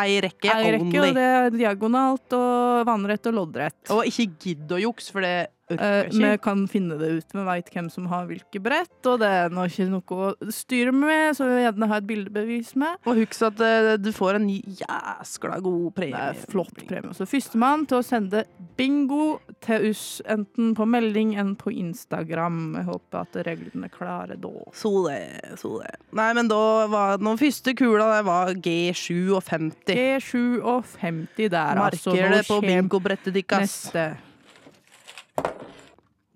[0.00, 0.98] Ei rekke Ei rekke, only.
[1.08, 3.80] og det er diagonalt og vannrett og loddrett.
[3.94, 5.36] Og ikke gidd å jukse, for det
[5.70, 6.40] vi ikke.
[6.44, 7.34] kan finne det ut.
[7.34, 10.94] Vi veit hvem som har hvilke brett, og det er nå ikke noe å styre
[10.94, 13.00] med, så vi vil gjerne ha et bildebevis med.
[13.08, 16.14] Og husk at uh, du får en jæskla god premie.
[16.16, 17.14] Det er flott premie.
[17.16, 18.44] Så førstemann til å sende
[18.78, 22.60] bingo til oss, enten på melding enn på Instagram.
[22.80, 24.54] Jeg håper at reglene er klare da.
[24.76, 25.20] Så det,
[25.60, 25.94] så det.
[26.16, 29.92] Nei, men da var den første kula det var G57.
[29.92, 32.14] G57 der, altså.
[32.14, 33.60] Marker det på bingobrettet deres.
[33.60, 34.29] Neste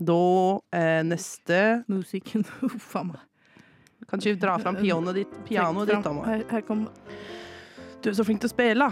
[0.04, 0.20] Da
[0.74, 2.42] er neste musikken.
[2.66, 3.22] Uff a meg.
[4.10, 6.82] Kan ikke dra fram pianoet ditt, pianoet ditt da, Her, her kom
[8.04, 8.88] Du er så flink til å spille.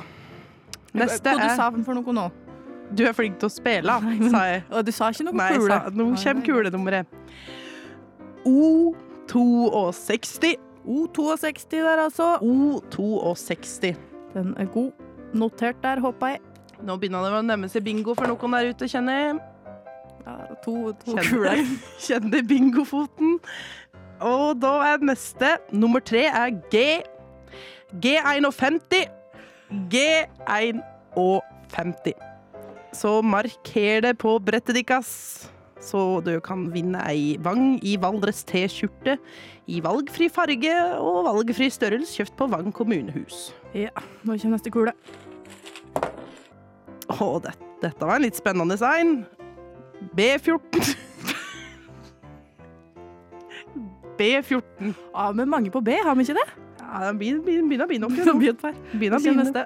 [0.97, 2.25] Neste Hva du er du for noe nå?
[2.93, 4.63] Du er flink til å spille, Nei, men- sa jeg.
[4.71, 5.69] Og du sa ikke noe Nei, kule.
[5.69, 7.07] sa, nå kommer kulenummeret.
[8.45, 10.57] O62.
[10.85, 12.39] O62 der, altså.
[12.43, 13.95] O62.
[14.35, 14.93] Den er god.
[15.33, 16.41] Notert der, håper jeg.
[16.83, 19.41] Nå begynner det å nærme seg bingo for noen der ute, kjenner jeg.
[20.27, 21.65] Ja, to to kuler.
[22.07, 23.39] kjenner bingofoten.
[24.23, 27.03] Og da er neste, nummer tre, er G.
[28.03, 29.09] G51.
[29.91, 32.13] G51.
[32.93, 35.49] Så marker det på brettet deres,
[35.81, 39.17] så du kan vinne ei Vang i Valdres T-skjorte
[39.67, 43.55] i valgfri farge og valgfri størrelse kjøpt på Vang kommunehus.
[43.75, 43.91] Ja,
[44.23, 44.93] nå kommer neste kule.
[47.13, 49.25] Å, det, dette var en litt spennende sign.
[50.17, 50.97] B14.
[54.19, 54.95] B14.
[55.15, 56.49] Ja, men mange på B, har vi ikke det?
[56.81, 58.11] Ja, det begynner å bli nå.
[58.11, 59.65] Begynner å bli neste.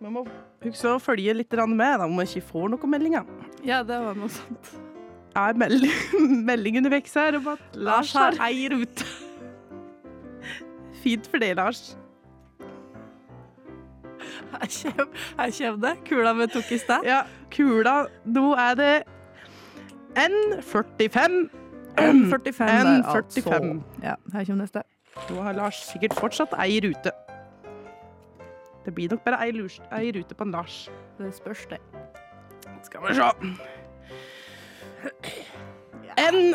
[0.00, 0.24] Vi må
[0.64, 3.26] huske å følge litt med, da, om vi ikke får noen meldinger.
[3.66, 4.76] Ja, det var noe sånt.
[5.38, 5.86] Er meld
[6.48, 9.06] melding underveis her om at Lars har ei rute.
[11.04, 11.92] Fint for deg, Lars.
[14.50, 15.94] Her kommer det.
[16.08, 17.06] Kula vi tok i sted.
[17.06, 18.94] Ja, kula Nå er det
[20.18, 21.50] N45.
[22.00, 23.10] N45 der, N45.
[23.14, 23.82] altså.
[24.02, 24.82] Ja, her kommer neste.
[25.30, 27.12] Nå har Lars sikkert fortsatt ei rute.
[28.84, 30.88] Det blir nok bare ei, lurs, ei rute på en Lars.
[31.18, 31.78] Det spørs, det.
[32.86, 33.28] Skal vi se.
[36.30, 36.54] N,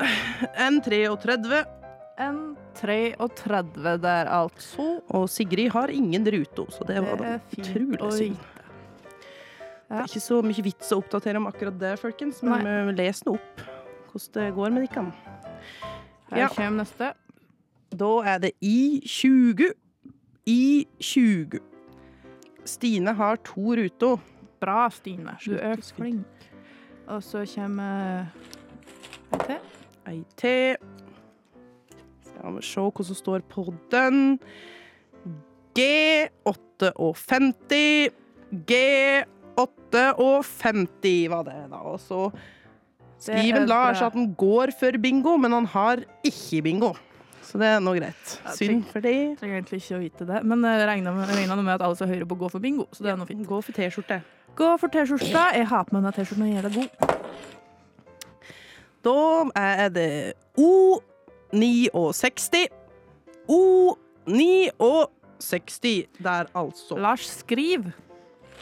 [0.57, 1.63] N33.
[2.25, 3.61] N33
[4.01, 4.99] der, altså.
[5.07, 8.37] Og Sigrid har ingen rute, så det var da utrolig synd.
[9.85, 13.25] Det er ikke så mye vits å oppdatere om akkurat det, folkens, men vi leser
[13.29, 13.61] nå opp
[14.15, 15.11] hvordan det går med dere.
[16.31, 16.47] Her Ja.
[16.49, 17.13] kommer neste.
[17.95, 19.71] Da er det I20.
[20.47, 21.59] I20.
[22.65, 24.17] Stine har to ruter.
[24.59, 25.37] Bra, Stine.
[25.45, 26.25] Du er flink.
[27.07, 28.25] Og så kommer
[29.31, 29.59] ei til.
[30.07, 30.75] Ei til.
[32.25, 34.39] Skal vi se hva som står på den.
[35.75, 38.09] G58.
[39.55, 41.79] G58 var det, da.
[41.87, 42.27] Og så
[43.21, 45.97] Steven er Lars at han går for bingo, men han har
[46.27, 46.91] ikke bingo.
[47.45, 48.39] Så det er nå greit.
[48.57, 49.35] Synd for de.
[49.39, 51.27] Trenger egentlig ikke å vite det, men jeg regner med,
[51.61, 52.85] med at alle som hører på, går for bingo.
[52.91, 53.47] Så det er noe fint.
[53.47, 54.17] Gå for T-skjorte.
[54.57, 55.43] Gå for T-skjorta.
[55.55, 56.91] Jeg har på meg denne T-skjorten og gjør det god.
[59.05, 59.19] Da
[59.61, 62.55] er det O69.
[63.45, 65.85] O69
[66.25, 66.97] der, altså.
[66.97, 67.85] Lars, skriv.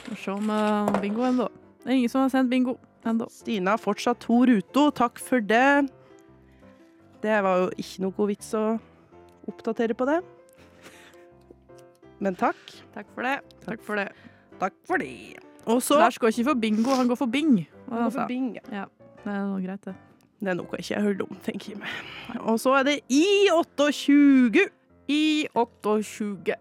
[0.01, 1.47] Skal se om eh, bingo ennå.
[1.83, 2.77] Det er ingen som har sendt bingo
[3.07, 3.27] ennå.
[3.31, 4.91] Stina har fortsatt to ruter.
[4.95, 5.89] Takk for det.
[7.23, 8.63] Det var jo ikke noe vits å
[9.47, 10.19] oppdatere på det.
[12.23, 12.59] Men takk.
[12.95, 13.37] Takk for det.
[13.65, 14.09] Takk for det.
[14.59, 15.39] Takk for det.
[15.67, 17.61] Og så Lars går ikke for bingo, han går for bing.
[17.89, 18.57] Han går for Bing.
[18.71, 18.85] Ja,
[19.23, 19.93] Det er noe greit, det.
[20.43, 22.39] Det er noe jeg ikke hørt om, tenker jeg meg.
[22.41, 24.69] Og så er det I28.
[25.07, 26.45] I 28.
[26.47, 26.59] Der,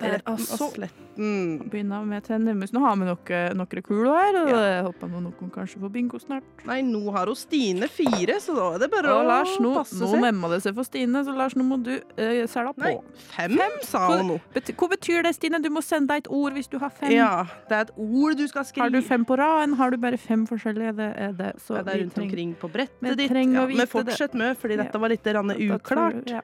[0.00, 1.68] Retten og sletten.
[1.70, 2.72] Begynner med tennemus.
[2.72, 4.82] Nå har vi noe, noen kuler her, Ja.
[4.88, 6.42] håper nå noen kanskje får bingo snart.
[6.64, 9.74] Nei, nå har hun Stine fire, så da er det bare Og å Lars, nå,
[9.74, 10.20] passe nå seg.
[10.20, 12.82] memma det seg for Stine, så Lars, nå må du uh, selge på.
[12.82, 12.96] Nei,
[13.36, 14.40] fem, sa hun nå.
[14.54, 15.60] Hva betyr det, Stine?
[15.62, 17.12] Du må sende deg et ord hvis du har fem.
[17.12, 18.88] Ja, det er et ord du skal skrive.
[18.88, 19.76] Har du fem på raden?
[19.76, 20.96] Har du bare fem forskjellige?
[20.96, 21.52] Det er det.
[21.60, 23.30] Så Ja, det er rundt omkring på brettet ditt.
[23.30, 26.28] Ja, men fortsett med, fordi dette var litt uklart.
[26.28, 26.40] Ja.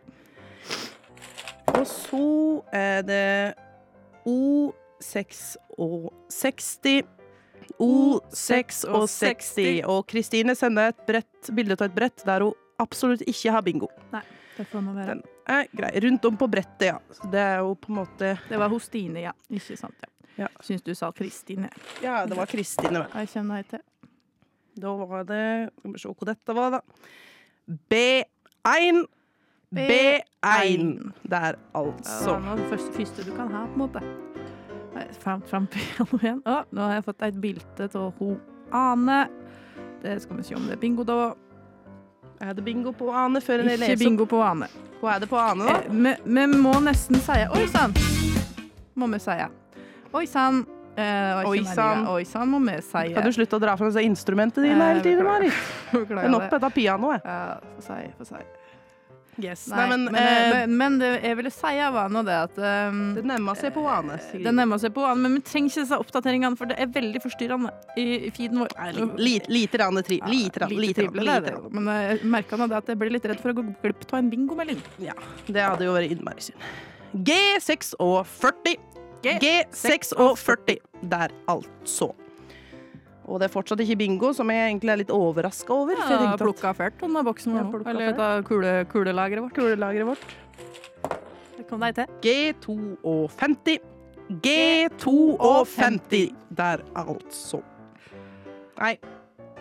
[1.75, 3.55] Og så er det
[4.29, 5.57] O66.
[7.79, 9.85] O66.
[9.87, 13.89] Og Kristine sender et brett, bilde av et brett der hun absolutt ikke har bingo.
[14.15, 14.25] Nei,
[14.57, 15.15] Det får man være.
[15.15, 15.93] Den er grei.
[16.05, 16.99] Rundt om på brettet, ja.
[17.15, 19.33] Så det er jo på en måte Det var hos Stine, ja.
[19.51, 20.09] Ikke sant, ja.
[20.39, 20.49] Ja.
[20.63, 21.71] Syns du sa Kristine.
[22.03, 23.07] Ja, det var Kristine.
[23.15, 23.81] Jeg kjenner deg til.
[24.79, 26.81] Da var det Skal vi se hva dette var, da.
[27.91, 29.05] B1.
[29.75, 30.23] B1.
[31.23, 32.31] Der, Det altså.
[32.39, 34.03] var er det første, første du kan ha, på en måte.
[35.21, 36.41] Fram, fram piano igjen.
[36.47, 38.33] Å, nå har jeg fått et bilde av ho
[38.75, 39.19] Ane.
[40.03, 41.35] Det skal vi se om det er bingo, da.
[42.41, 44.69] Er det bingo på Ane før en Ikke bingo på Ane.
[45.01, 45.77] Hva er det på Ane, da?
[45.85, 47.95] Eh, Vi eh, må nesten si Oi sann!
[48.99, 49.37] Må vi si.
[50.19, 50.65] Oi sann.
[50.99, 52.07] Eh, Oi sann.
[52.11, 53.05] Oi sann må vi si.
[53.15, 55.55] Kan du slutte å dra fram disse instrumentene dine hele tiden, Marit?
[55.93, 57.23] Det er nok på dette pianoet.
[57.27, 58.43] Ja, få si, få si.
[59.39, 59.69] Yes.
[59.71, 62.57] Nei, Nei, men, men, eh, men, men det jeg ville si, var nå det at
[62.59, 64.17] um, det nærmer seg på vane.
[64.25, 64.43] Sigrid.
[64.49, 67.71] Det nærmer seg på, men vi trenger ikke disse oppdateringene, for det er veldig forstyrrende
[68.03, 68.75] i, feeden vår.
[68.81, 71.55] Nei, li- Lite, lite rann tri, lite rann, lite rann, trivelig, er lite det.
[71.55, 71.71] rann.
[71.79, 74.19] Men jeg merka nå det at jeg blir litt redd for å gå glipp av
[74.25, 74.83] en bingomelding.
[75.07, 75.15] Ja,
[75.47, 76.69] det hadde jo vært innmari synd.
[77.31, 78.75] G6 og 40.
[79.23, 80.79] G6 og 40.
[81.15, 82.11] Der, altså.
[83.29, 85.93] Og det er fortsatt ikke bingo, som jeg egentlig er litt overraska over.
[85.93, 89.55] jeg Ja, tenkte at plukka fælt, denne boksen Ja, Eller ut av kule, kulelageret vårt.
[89.59, 90.25] Kulelageret vårt.
[91.59, 92.07] Det kom deg til.
[92.25, 93.79] G2 og 50.
[94.47, 96.33] G2 og 50.
[96.57, 97.61] Der, altså.
[98.79, 98.95] Nei,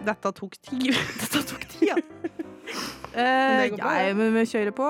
[0.06, 0.94] dette tok tid.
[1.22, 2.00] dette tok tid, ja.
[3.18, 4.88] Eh, ja, men vi kjører på.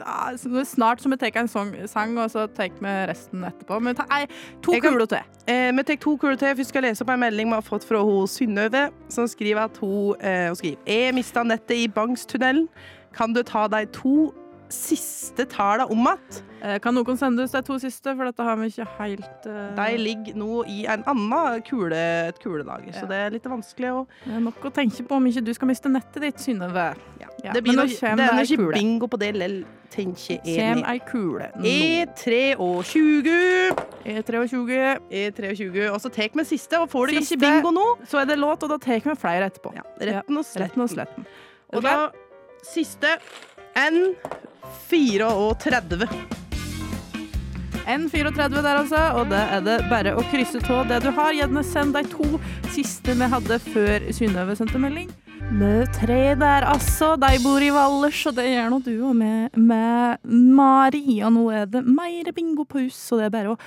[0.00, 3.80] Ja, nå- Snart så vi tar en sang, sang, og så tar vi resten etterpå.
[3.82, 4.26] Men ta, nei,
[4.62, 5.22] to kuler til.
[5.46, 6.54] Eh, vi tar to kuler til.
[6.56, 9.76] Vi skal lese opp en melding vi har fått fra hun Synnøve, som skriver at
[9.78, 12.68] hun, eh, hun skriver Jeg mista nettet i Bangstunnelen.
[13.14, 14.32] Kan du ta de to
[14.70, 16.42] siste tallene om att?
[16.62, 19.74] Eh, kan noen sende oss de to siste, for dette har vi ikke helt uh...
[19.78, 21.96] De ligger nå i en annen kule,
[22.28, 25.28] et kulelager, så det er litt vanskelig å Det er nok å tenke på om
[25.30, 26.90] ikke du skal miste nettet ditt, Synnøve.
[27.20, 30.42] Ja, Det blir nok- ikke bingo på det lell, tenker jeg.
[30.44, 31.64] Kjem ei kule nå.
[31.64, 32.56] E23
[34.04, 34.98] E23.
[35.10, 35.90] E23.
[35.90, 38.62] Og så tek vi siste, og får du ikke bingo nå Så er det låt,
[38.62, 39.74] og da tar vi flere etterpå.
[39.74, 40.68] ja, Retten og sletten.
[40.68, 41.26] Retten og sletten.
[41.72, 42.10] Og da
[42.66, 43.16] siste
[43.76, 46.08] N34.
[47.90, 49.00] N34 der, altså.
[49.18, 51.34] Og det er det bare å krysse tå det du har.
[51.36, 52.28] Gjerne send de to
[52.74, 55.10] siste vi hadde før Synnøve sendte melding.
[55.50, 57.14] Med tre der, altså.
[57.20, 61.20] De bor i Valdres, og det gjør nå du òg med, med Mari.
[61.24, 63.60] Og nå er det mer bingo på hus, så det er bare å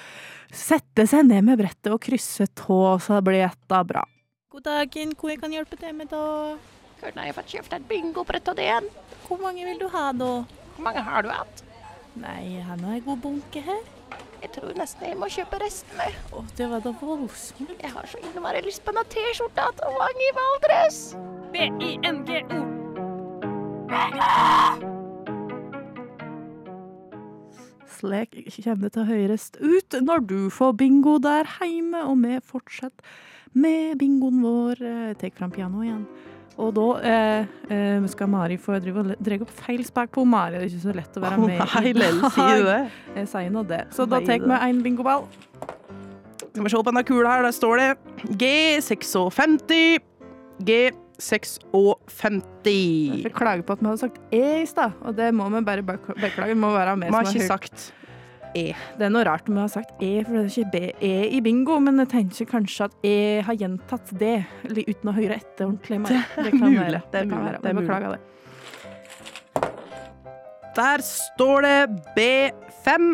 [0.53, 4.05] sette seg ned med brettet og krysse tå, så blir dette bra.
[4.53, 6.23] God dagen, hvor jeg kan hjelpe til med da?
[7.01, 8.91] Kunne jeg fått kjøpt et bingobrett av den?
[9.27, 10.31] Hvor mange vil du ha da?
[10.75, 11.63] Hvor mange har du hatt?
[12.19, 13.81] Nei, jeg har nå en god bunke her.
[14.43, 15.97] Jeg tror nesten jeg må kjøpe resten.
[16.03, 16.15] jeg.
[16.35, 17.73] Å, det var da voldsomt.
[17.79, 21.01] Jeg har så innmari lyst på en T-skjorte til Wang i Valdres.
[21.55, 22.61] B-I-N-G-O.
[27.93, 32.39] Slik kommer det til å høres ut når du får bingo der hjemme, og vi
[32.43, 33.05] fortsetter
[33.53, 34.81] med bingoen vår.
[34.83, 36.05] Eh, Tek fram pianoet igjen.
[36.61, 40.59] Og da eh, eh, skal Mari få dra opp feil spak på Mari.
[40.59, 41.61] Det er ikke så lett å være med.
[41.63, 42.81] Oh, nei, Lell, sier du det?
[43.17, 43.81] Jeg sier nå det.
[43.95, 45.25] Så da tar vi en bingoball.
[46.53, 47.89] Skal vi se på denne kula her, der står det
[48.37, 50.03] G56.
[50.61, 51.59] G56.
[53.23, 55.81] Jeg klager på at vi hadde sagt E i stad, og det må vi bare
[55.85, 56.53] bek- beklage.
[56.53, 57.09] Vi må være med.
[57.09, 57.91] Vi har ikke har hørt
[58.53, 60.81] sagt Det er noe rart om jeg har sagt E, for det er ikke B,
[61.01, 63.15] E i bingo, men jeg tenker kanskje at E
[63.47, 64.35] har gjentatt det,
[64.69, 65.99] uten å høre etter ordentlig.
[66.07, 67.01] Det, Det kan mulig, være.
[67.11, 67.59] det kan være.
[67.63, 67.79] det er.
[67.81, 68.21] Beklager det.
[70.75, 71.77] Der står det
[72.17, 73.09] B5.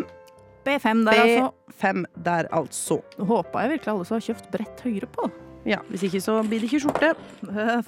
[0.64, 1.50] B5 der, altså.
[1.80, 3.00] B5 der, altså.
[3.18, 5.30] Håper jeg virkelig alle som har kjøpt brett høyre på.
[5.68, 7.12] Ja, Hvis ikke, så blir det ikke skjorte.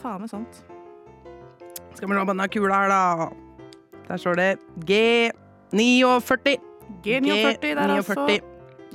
[0.00, 0.62] Faen meg sant.
[1.96, 3.30] Skal vi nå banne kula her, da.
[4.08, 4.50] Der står det
[4.88, 6.56] G49.
[7.04, 8.18] G49 der, altså.
[8.26, 8.42] G49.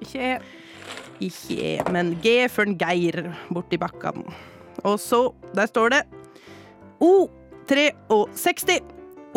[0.02, 0.38] Ikke E.
[1.28, 4.28] Ikke E, men G for en Geir borti bakken.
[4.86, 6.04] Og så, der står det
[7.02, 8.84] O63.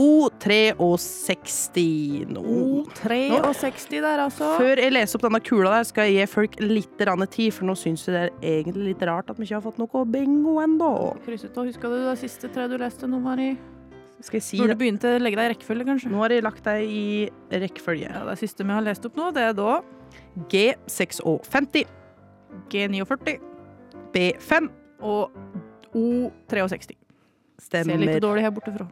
[0.00, 1.80] O63
[2.30, 2.42] nå.
[2.86, 4.54] O63 der, altså.
[4.60, 7.02] Før jeg leser opp denne kula der, skal jeg gi folk litt
[7.34, 9.80] tid, for nå syns jeg det er egentlig litt rart at vi ikke har fått
[9.82, 10.92] noe bingo ennå.
[11.26, 13.50] Krysset og Husker du det siste tre du leste nå, Mari?
[14.20, 14.78] Skal jeg si Når det?
[14.80, 16.10] begynte å legge deg i rekkefølge, kanskje?
[16.12, 17.04] Nå har jeg lagt deg i
[17.62, 18.10] rekkefølge.
[18.12, 19.80] Ja, det siste vi har lest opp nå, det er da
[20.52, 21.86] G56,
[22.70, 23.36] G49
[24.14, 24.68] B5
[25.00, 25.30] og
[25.96, 26.96] O63.
[27.60, 28.86] Ser litt dårlig her borte fra.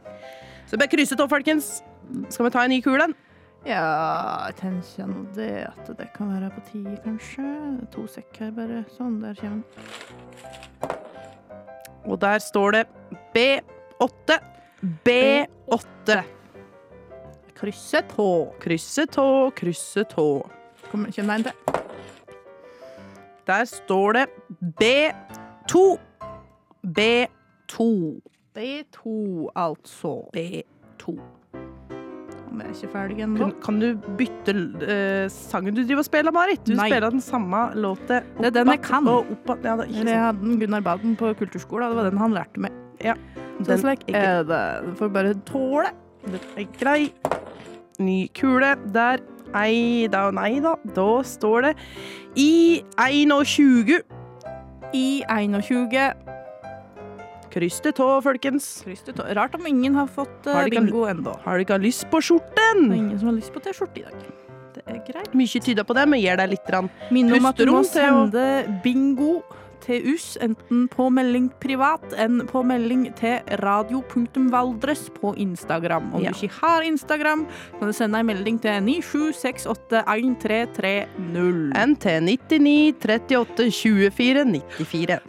[0.69, 1.79] Så bare krysse av, folkens.
[2.29, 3.09] Skal vi ta en ny kule?
[3.67, 7.47] Ja, jeg tenker nå det at det kan være på tide, kanskje.
[7.95, 8.83] To sekk her, bare.
[8.95, 9.65] Sånn, der kommer den.
[12.07, 12.85] Og der står det
[13.35, 14.39] B8.
[14.81, 16.21] B8.
[17.59, 18.29] Krysse tå.
[18.63, 19.27] Krysse tå,
[19.57, 20.27] krysse tå.
[20.89, 21.79] Kom, kjenn deg en til?
[23.49, 24.25] Der står det
[24.79, 25.83] B2.
[26.85, 27.89] B2.
[28.55, 29.11] B2,
[29.55, 30.13] altså.
[30.35, 31.17] B2.
[32.49, 33.37] Vi er ikke ferdige ennå.
[33.39, 36.63] Kan, kan du bytte uh, sangen du driver og spiller, Marit?
[36.65, 36.87] Du Nei.
[36.89, 39.07] spiller den samme låta Det er den jeg kan.
[39.07, 39.29] og.
[39.47, 40.11] Ja, det er ikke sånn.
[40.13, 42.75] jeg hadde en Gunnar Baden på kulturskolen, det var den han lærte meg.
[43.05, 43.15] Ja,
[43.65, 43.85] den
[44.15, 44.63] er det.
[44.85, 45.91] Du får bare tåle.
[46.25, 47.11] Den er grei.
[47.99, 48.75] Ny kule.
[48.93, 49.23] Der.
[49.57, 50.75] Ei da nei da.
[50.95, 51.75] Da står det
[52.37, 54.01] i 21.
[54.93, 56.13] I 21.
[57.49, 58.67] Kryss det tå, folkens.
[58.85, 59.23] Tå.
[59.33, 61.33] Rart om ingen har fått uh, Har bingo ennå.
[61.43, 62.83] Har du ikke lyst på Det er skjorten?
[62.93, 64.27] ingen som har lyst på T-skjorte i dag.
[64.75, 65.33] Det er greit.
[65.33, 66.65] Mye tyder på det, men gir deg litt.
[66.67, 66.91] grann.
[67.09, 68.45] Minn om at du må sende
[68.83, 69.41] bingo
[70.13, 76.05] oss, enten på melding privat enn på melding til radio.valdres på Instagram.
[76.15, 76.29] Om Ja.
[76.31, 77.41] du ikke har Instagram,
[77.79, 81.07] kan du sende en melding til 97681330.
[81.73, 85.19] NT 99 38 24 94.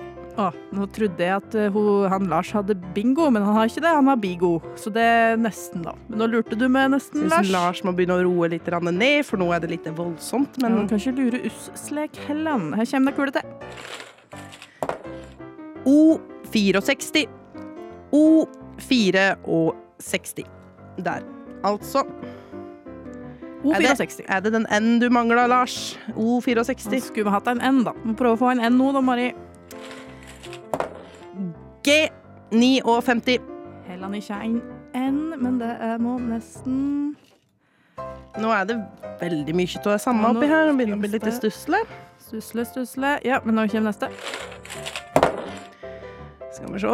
[0.40, 3.82] Å, nå trodde jeg at eh, hun, han Lars hadde bingo, men han har ikke
[3.84, 3.90] det.
[3.92, 4.52] Han har bigo.
[4.78, 5.92] Så det er nesten, da.
[6.08, 7.50] Men nå lurte du med nesten, Lars.
[7.52, 10.56] Lars må begynne å roe litt ned, for nå er det litt voldsomt.
[10.62, 12.58] Men ja, kan ikke lure oss slik heller.
[12.78, 13.44] Her kommer det kule til.
[15.90, 17.26] O64.
[18.12, 20.44] O64.
[21.04, 21.20] Der.
[21.64, 22.04] Altså
[23.64, 24.20] O64.
[24.28, 25.98] Er det den N du mangler, Lars?
[26.06, 27.00] Så O64.
[27.00, 27.92] skulle vi hatt en N, da.
[28.04, 29.32] Vi prøve å få en N nå, da, Mari.
[31.84, 33.40] G59.
[33.86, 34.60] Heller ikke en
[34.94, 37.16] N, men det er nå nesten
[38.40, 38.76] Nå er det
[39.20, 40.70] veldig mye av det samme Ja, oppi her.
[40.72, 41.82] Begynner å bli litt stusslig.
[42.22, 43.16] Stusle, stusle.
[43.26, 44.08] Ja, men nå kommer neste.
[46.60, 46.88] Skal vi se.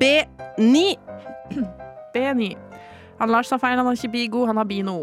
[0.00, 0.98] B9.
[2.14, 2.56] B9.
[3.20, 4.94] Han Lars sa feil, han har ikke bigo, han har bino.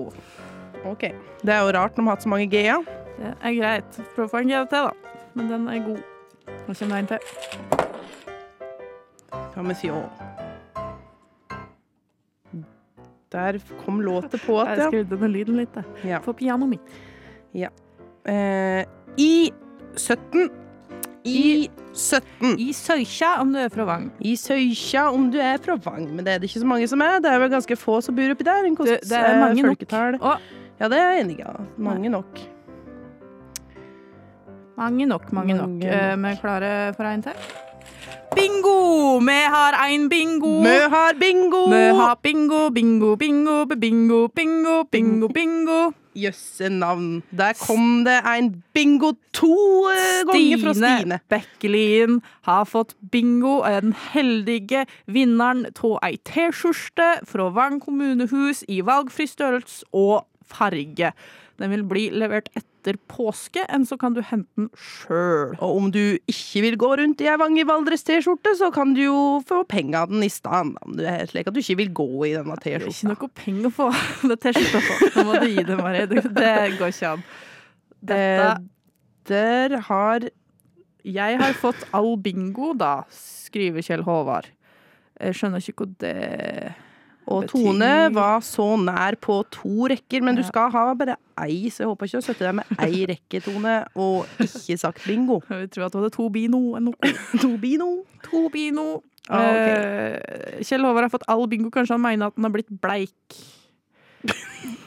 [0.85, 1.03] OK.
[1.45, 2.81] Det er jo rart når man har hatt så mange G-er.
[3.17, 3.99] Det er greit.
[4.15, 4.91] Prøv å få en G til, da.
[5.37, 6.01] Men den er god.
[6.67, 7.19] Nå kommer det en til.
[9.51, 9.91] Skal vi se.
[13.31, 14.87] Der kom låta på Jeg at, ja.
[14.87, 15.83] skrudde ned lyden litt, jeg.
[16.07, 16.19] ja.
[16.23, 16.93] For pianoet mitt.
[18.27, 18.83] Eh,
[19.17, 19.51] I
[19.99, 20.49] 17.
[21.27, 21.67] I
[21.97, 22.55] 17.
[22.61, 24.11] I Søykja, om du er fra Vang.
[24.21, 26.07] I Søykja, om du er fra Vang.
[26.13, 27.17] Men det er det ikke så mange som er.
[27.23, 28.69] Det er vel ganske få som bor oppi der.
[28.77, 29.87] Kost, Det, det er mange nok.
[30.21, 30.37] Å,
[30.77, 31.41] Ja, det er jeg enig i.
[31.41, 31.55] Ja.
[31.81, 32.43] Mange nok.
[34.77, 35.67] mange nok, mange nok.
[35.67, 36.19] Mange nok.
[36.21, 36.29] nok.
[36.29, 37.33] Vi klarer for en til?
[38.37, 39.19] Bingo!
[39.19, 40.61] Vi har en bingo!
[40.61, 41.69] Vi har bingo!
[41.71, 45.79] Vi har bingo, bingo, bingo, bingo, bingo, bingo, bingo.
[46.17, 47.23] Jøsse navn.
[47.37, 51.19] Der kom det en bingo to eh, ganger fra Stine.
[51.29, 58.63] Bekkelien har fått bingo, og er den heldige vinneren av ei T-skjorte fra Vang kommunehus
[58.69, 61.13] i valgfri størrelse og farge.
[61.57, 62.76] Den vil bli levert etter
[63.11, 65.57] påske, enn så kan du hente den sjøl.
[65.59, 65.99] Og om du
[66.31, 69.17] ikke vil gå rundt i ei Vang i Valdres T-skjorte, så kan du jo
[69.47, 70.77] få penga den i stedet.
[70.87, 73.29] Om du er slik at du ikke vil gå i denne Det er ikke noe
[73.35, 73.89] penger å få
[74.31, 75.11] den T-skjorta på.
[75.17, 76.05] Nå må du gi det, Mari.
[76.07, 77.27] Det det går ikke an.
[77.99, 78.57] Dette Eh,
[79.27, 80.29] Der har
[81.03, 84.47] Jeg har fått all bingo, da, skriver Kjell Håvard.
[85.19, 86.73] Jeg skjønner ikke hva det
[87.27, 91.83] Og Tone var så nær på to rekker, men du skal ha bare ei, så
[91.83, 95.41] jeg håper ikke å sette deg med ei rekke, Tone, og ikke sagt bingo.
[95.51, 96.61] Jeg tror at du hadde to bino.
[97.43, 97.89] To bino.
[98.29, 98.87] To bino.
[99.27, 99.67] Ah, ok.
[99.67, 101.71] Eh, Kjell Håvard har fått all bingo.
[101.73, 103.41] Kanskje han mener at han har blitt bleik.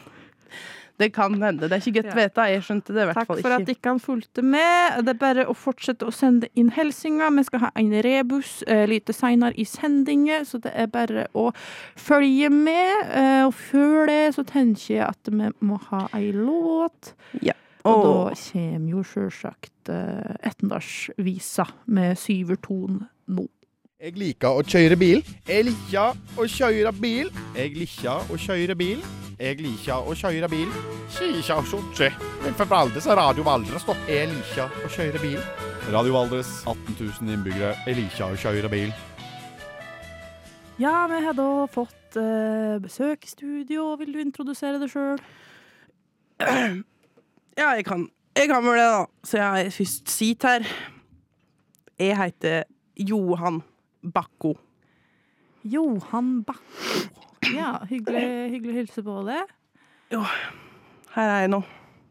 [1.00, 1.64] Det kan hende.
[1.68, 2.16] Det er ikke godt Ja.
[2.20, 2.46] vite.
[2.52, 3.76] Jeg skjønte det i hvert Takk fall for at ikke.
[3.78, 4.98] ikke han fulgte med.
[5.06, 7.32] Det er bare å fortsette å sende inn hilsener.
[7.36, 11.48] Vi skal ha en rebus uh, litt seinere i sendingen, så det er bare å
[11.96, 13.08] følge med.
[13.10, 17.14] Uh, og før det så tenker jeg at vi må ha ei låt.
[17.80, 18.02] Og Åh.
[18.04, 23.46] da kommer jo sjølsagt uh, Etendalsvisa med Syverton nå.
[24.00, 25.18] Jeg liker å kjøre bil.
[25.44, 27.26] Jeg liker å kjøre bil.
[27.52, 29.02] Jeg liker å kjøre bil.
[29.36, 30.70] Jeg liker å kjøre bil.
[31.12, 32.08] Kikja og kjortse.
[32.40, 33.92] Men for Valdres er Radio Valdres, da.
[34.08, 35.36] Jeg liker å kjøre bil.
[35.92, 37.74] Radio Valdres, 18 000 innbyggere.
[37.84, 38.94] Jeg liker å kjøre bil.
[40.80, 43.90] Ja, vi har da fått eh, besøk i studio.
[44.00, 45.20] Vil du introdusere deg sjøl?
[47.60, 49.04] Ja, jeg kan, jeg kan vel det, da.
[49.28, 50.64] Så jeg først sit her.
[52.00, 52.64] Jeg heter
[52.96, 53.60] Johan
[54.02, 54.54] Bakko.
[55.68, 57.08] Johan Bakko.
[57.54, 58.24] Ja, hyggelig,
[58.54, 59.42] hyggelig hilse på det.
[60.10, 61.60] Her er jeg nå.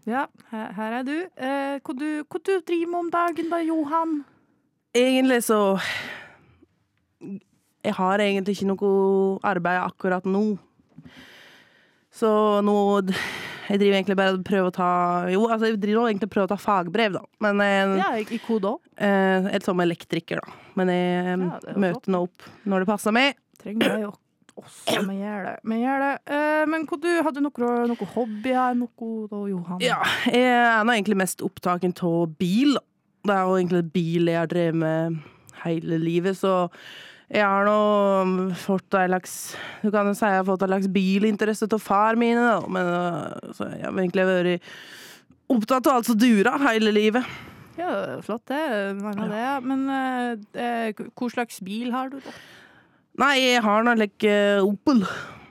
[0.09, 1.15] Ja, her, her er du.
[1.37, 2.07] Eh, hva du.
[2.25, 4.19] Hva du driver med om dagen da, Johan?
[4.97, 5.59] Egentlig så
[7.85, 10.57] Jeg har egentlig ikke noe arbeid akkurat nå.
[12.11, 12.29] Så
[12.65, 12.75] nå
[13.69, 14.89] Jeg driver egentlig bare og prøver å ta
[15.29, 17.21] Jo, altså jeg driver egentlig prøver å ta fagbrev, da.
[17.45, 18.73] Men eh, Ja, i hva da?
[18.97, 20.57] eh, som elektriker, da.
[20.79, 23.39] Men jeg eh, Ja, er møter nå opp når det passer meg.
[23.59, 24.13] Trenger jeg jo
[24.59, 25.01] også.
[25.07, 25.55] Vi gjør det.
[25.71, 26.13] Vi gjør det.
[26.35, 28.79] Eh, men hva du hadde noe, noe hobbyer?
[28.79, 29.83] Noe da, Johan?
[29.83, 29.99] Ja,
[30.31, 32.79] jeg er nå egentlig mest opptaken av bil.
[33.27, 35.21] Det er jo egentlig bil jeg har drevet med
[35.65, 36.69] hele livet, så
[37.29, 39.33] jeg har nå fått en slags
[39.83, 42.63] Du kan jo si jeg har fått en slags bilinteresse av far mine, da.
[42.71, 44.71] Men øh, så jeg har egentlig vært
[45.49, 47.37] opptatt av alt som durer hele livet.
[47.79, 48.61] Ja, flott det.
[49.01, 49.55] Mange av det, ja.
[49.63, 52.33] Men eh, eh, hva slags bil har du, da?
[53.19, 55.01] Nei, jeg har nå like uh, Opel.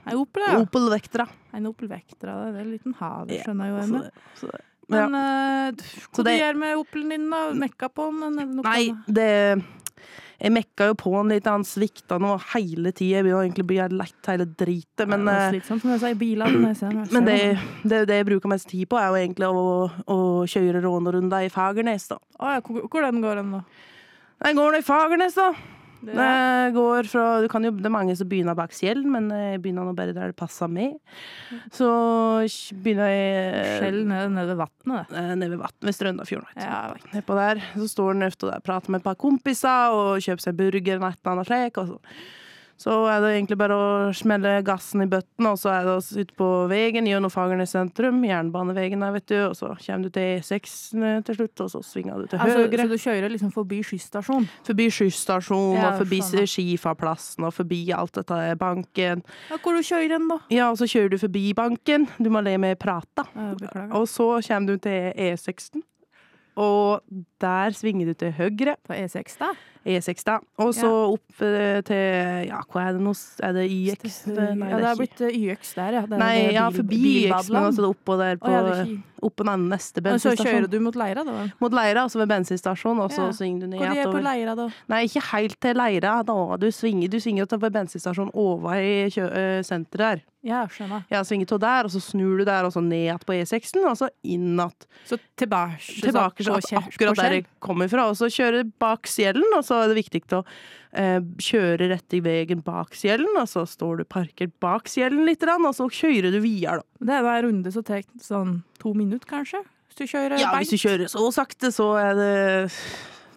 [0.09, 0.61] Ei Opel, ja.
[0.63, 1.27] Opel Vectra.
[1.57, 2.39] En Opel Vectra.
[2.53, 4.03] Det er en liten hage, Ja, skjønner jeg jo.
[4.41, 4.63] Så, ja.
[4.89, 7.43] Men eh, Så hva du det- gjør med Opelen din, da?
[7.65, 8.55] Mekka på den?
[8.65, 9.29] Nei, det
[10.39, 13.19] Jeg mekka jo på han litt, han svikta nå hele tida.
[13.19, 15.03] Jeg begynner egentlig å bli lett hele dritet.
[15.11, 16.75] Men, det eh, slitsomt jeg bilene.
[17.11, 17.39] men det,
[17.83, 19.65] det, det jeg bruker mest tid på, er jo egentlig å,
[20.15, 22.21] å kjøre rånerunder i Fagernes, da.
[22.39, 23.65] Å, ja, hvor, hvor den går den, da?
[24.47, 25.51] Den går nå i Fagernes, da.
[26.01, 29.31] Det Det går fra du kan jo, Det er mange som begynner bak Skjell, men
[29.35, 30.99] jeg begynner nå bare der det passer meg.
[31.75, 31.89] Så
[32.85, 35.09] begynner jeg Skjell nede, nede ved vannet.
[35.11, 35.25] det.
[35.39, 36.51] nede ved vannet ved Strøndafjorden.
[36.57, 36.95] Ja.
[37.15, 37.63] Nedpå der.
[37.75, 41.09] Så står han ofte der, prater med et par kompiser og kjøper seg burger eller
[41.09, 41.83] et eller annet slik.
[42.79, 42.93] Så.
[43.11, 46.35] er det egentlig bare å smelle gassen i bøtten, og så er det oss ute
[46.39, 50.77] på veien gjennom Fagernes sentrum, jernbanevegen der, vet du, og så kommer du til E6
[51.27, 52.79] til slutt, og så svinger du til Altså, høyre.
[52.79, 54.47] så du kjører liksom forbi skysstasjonen?
[54.69, 56.47] Forbi skysstasjonen, Ja, og forbi skjønner.
[56.55, 59.25] Skifaplassen, og forbi alt dette banken.
[59.51, 60.39] Ja, hvor du kjører den, da?
[60.55, 62.07] Ja, og så kjører du forbi banken.
[62.23, 63.27] Du må le med prata.
[63.35, 63.89] Ja.
[63.99, 65.83] Og så kommer du til E6-en,
[66.59, 67.03] og
[67.43, 68.77] der svinger du til høyre.
[68.87, 69.53] På E6, da?
[69.87, 70.39] E6, da.
[70.59, 71.13] Og så Ja.
[71.15, 73.13] opp eh, til Ja, hva er det nå?
[73.43, 74.27] Er det YX?
[74.27, 76.03] ja, det har blitt eh, YX der, ja.
[76.07, 80.03] Det Nei, det ja, forbi YX, det er oppå der på oh, Oppå den neste
[80.07, 81.49] Og så kjører du mot Leira, da?
[81.61, 84.23] Mot Leira, altså ved bensinstasjonen, og så svinger du ned Hvor er på.
[84.23, 84.69] Leira, da?
[84.89, 86.39] Nei, ikke helt til Leira, da.
[86.57, 90.25] Du svinger, du svinger til bensinstasjonen over i eh, senteret der.
[90.47, 91.03] Ja, skjønner.
[91.11, 93.85] Ja, svinger til der, og så snur du der, og så ned igjen på E6-en,
[93.91, 94.87] og så inn igjen.
[95.09, 99.49] Så tilbake, Tilbake så, så akkurat der jeg kommer fra, og så kjører bak Sjellen,
[99.57, 100.43] og så er det viktig å
[100.93, 105.45] eh, kjøre rett i veien bak sjelen, og så står du parkert bak sjelen litt,
[105.45, 107.07] og så kjører du videre, da.
[107.11, 109.63] Det er en runde som tar sånn to minutter, kanskje?
[109.89, 110.65] Hvis du kjører Ja, beint?
[110.69, 112.33] hvis du kjører så sakte, så er det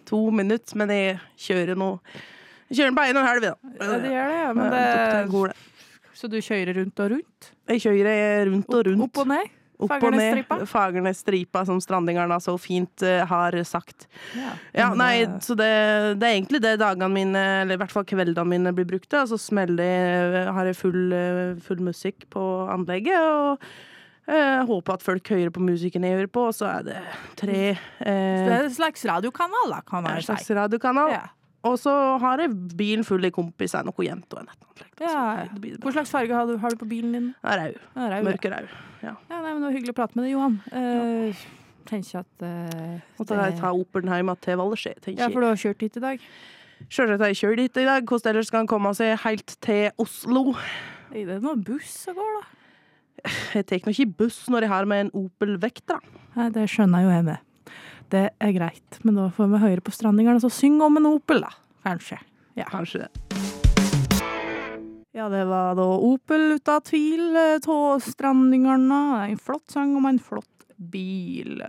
[0.08, 1.18] to minutter, men jeg
[1.48, 1.94] kjører nå
[2.72, 3.54] Jeg kjører på en og en halv, da.
[3.76, 4.52] Ja, det gjør det, ja.
[4.56, 5.56] Men Ja, det,
[6.22, 7.48] så du kjører rundt og rundt?
[7.72, 9.02] Jeg kjører rundt og rundt.
[9.08, 9.50] Opp og ned?
[9.82, 10.66] Opp og ned.
[10.70, 11.64] Fagernesstripa?
[11.68, 14.06] Som strandingerne så fint uh, har sagt.
[14.38, 15.70] Ja, Ja, nei, det- så det,
[16.20, 19.24] det er egentlig det dagene mine, eller i hvert fall kveldene mine, blir brukt til.
[19.24, 23.72] Og så smeller jeg, har jeg full, eh, full musikk på anlegget, og
[24.22, 26.98] Uh, håper at folk hører på musikken jeg hører på, og så er det
[27.40, 31.10] tre Det eh, er en slags radiokanal, da, kan en slags radiokanal.
[31.10, 31.24] Ja.
[31.68, 31.92] Og så
[32.22, 34.86] har jeg bilen full av kompiser, noe jenter og eller annet.
[35.02, 35.18] Ja.
[35.54, 37.28] Det Hva slags farge har du, har du på bilen din?
[37.38, 37.76] Det rød.
[37.78, 38.22] Ja, rød, ja.
[38.28, 38.72] Mørkerød.
[39.02, 39.12] Ja.
[39.30, 40.56] Ja, nei, men det var hyggelig å prate med deg, Johan.
[40.74, 41.44] Uh,
[41.88, 45.22] tenker at uh, Måtte jeg ta Opernheim til Valdresjø, tenker jeg.
[45.22, 46.26] Ja, for du har kjørt hit i dag.
[46.90, 48.08] Sjølsagt har jeg kjørt dit i dag.
[48.08, 50.56] Hvordan ellers skal han komme seg helt til Oslo?
[51.12, 52.42] Er det noen buss som går, da?
[53.54, 56.00] Jeg tar nå ikke buss når jeg har med en Opel Vectra.
[56.34, 57.50] Nei, det skjønner jo jeg med.
[58.12, 61.08] Det er greit, men da får vi høre på Strandingeren, og så syng om en
[61.14, 61.48] Opel, da.
[61.86, 62.18] Kanskje.
[62.58, 62.66] Ja.
[62.68, 63.10] Kanskje det.
[65.16, 69.00] Ja, det var da Opel, ut av tvil, av strandingerne.
[69.30, 71.60] En flott sang om en flott bil.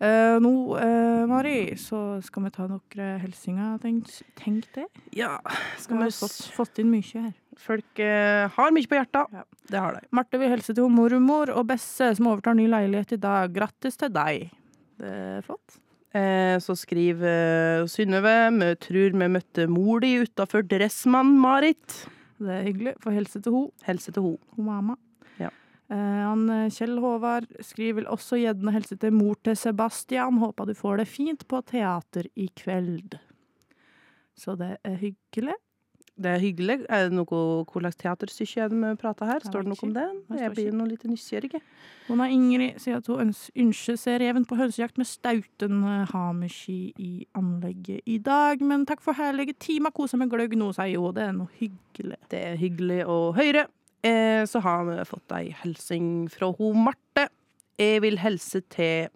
[0.00, 4.86] Eh, nå, eh, Mari, så skal vi ta noen hilsener, tenk, tenk det.
[5.14, 7.34] Ja, Vi skal har vi fått, fått inn mye her.
[7.58, 9.34] Folk eh, har mye på hjertet.
[9.34, 9.44] Ja.
[9.70, 10.06] Det har de.
[10.10, 13.52] Marte vil hilse til mormor og Besse, som overtar ny leilighet i dag.
[13.54, 14.48] Grattis til deg.
[15.00, 15.78] Det er flott.
[16.10, 22.02] Eh, så skriver eh, Synnøve tror vi møtte mor di utafor Dressmann, Marit.
[22.40, 22.96] Det er hyggelig.
[23.00, 23.62] Få helse til ho.
[23.86, 24.34] Helse til ho.
[24.56, 24.96] Ho mamma.
[25.38, 25.52] Ja.
[25.92, 30.40] Eh, han, eh, Kjell Håvard skriver vel også gjerne helse til mor til Sebastian.
[30.42, 33.16] Håper du får det fint på teater i kveld.
[34.36, 35.56] Så det er hyggelig.
[36.20, 36.74] Det er hyggelig.
[36.92, 39.40] Er det noe, Hva slags teaterstykke er det vi prater her?
[39.40, 40.04] Står det noe om det?
[40.36, 41.60] Jeg blir noe nå litt nysgjerrig.
[42.10, 46.92] Har Ingrid sier at hun øns- ønsker seg reven på hønsejakt med stauten eh, hameski
[47.00, 48.60] i anlegget i dag.
[48.60, 49.94] Men takk for herlige timer.
[49.96, 51.14] Kosa med gløgg nå, sier hun.
[51.16, 52.18] Det er noe hyggelig.
[52.28, 53.64] Det er hyggelig å høre.
[54.04, 57.28] Eh, så har vi fått ei hilsing fra ho Marte.
[57.80, 59.08] Jeg vil helse til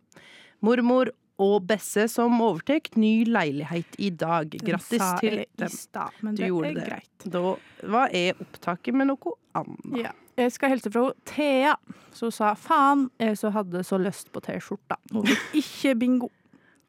[0.64, 1.10] mormor
[1.42, 4.52] og Besse som overtar ny leilighet i dag.
[4.62, 5.66] Grattis sa til jeg dem.
[5.66, 6.84] i stad, men Du det gjorde er det.
[6.88, 7.26] greit.
[7.34, 7.42] Da
[7.90, 9.98] var jeg opptaket med noe annet.
[10.04, 10.12] Ja.
[10.36, 11.76] Jeg skal hilse fra Thea,
[12.12, 14.96] som sa faen, jeg så hadde så lyst på T-skjorta.
[15.14, 16.30] Og fikk ikke bingo.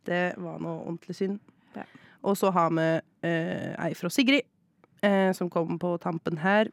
[0.06, 1.40] Det var noe ordentlig synd.
[1.76, 1.86] Ja.
[2.26, 2.88] Og så har vi
[3.26, 4.46] eh, ei fra Sigrid,
[5.06, 6.70] eh, som kom på tampen her.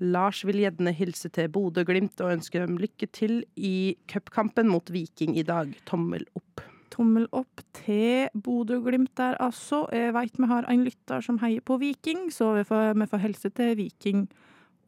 [0.00, 5.36] Lars vil gjerne hilse til Bodø-Glimt og ønske dem lykke til i cupkampen mot Viking
[5.38, 5.72] i dag.
[5.86, 6.64] Tommel opp.
[6.92, 9.86] Tommel opp til Bodø-Glimt der, altså.
[9.94, 13.22] Jeg veit vi har en lytter som heier på Viking, så vi får, vi får
[13.24, 14.26] helse til Viking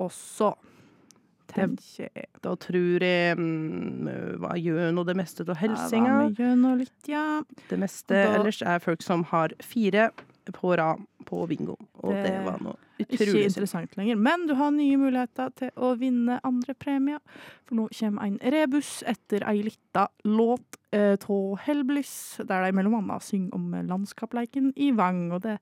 [0.05, 0.52] også.
[1.55, 2.26] Tenker jeg.
[2.42, 4.09] Da tror jeg mm,
[4.42, 6.14] hva gjør nå det meste av helsinga.
[6.34, 7.24] Ja, litt, ja.
[7.70, 10.11] Det meste Da- ellers er folk som har fire
[10.52, 11.75] på rad på bingo.
[12.03, 14.16] Og det, Det- var noe utrolig Ikke interessant lenger.
[14.16, 17.18] Men du har nye muligheter til å vinne andre premier.
[17.66, 23.22] For nå kommer en rebus etter ei lita låt av Hellbliss, der de mellom annet
[23.22, 25.33] synger om landskapleiken i Vang.
[25.33, 25.59] Og det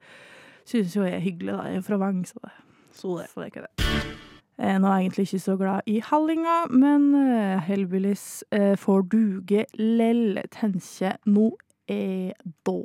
[0.64, 1.62] synes jo jeg er hyggelig, da.
[1.70, 2.52] Jeg er fra Vang, så det,
[2.92, 3.28] Så det.
[3.30, 4.18] så det er ikke det.
[4.62, 9.64] Nå er jeg egentlig ikke så glad i Hallinga, men uh, Hellbillies eh, får duge
[9.80, 11.48] lell, tenker nå
[11.88, 12.34] er
[12.66, 12.76] da.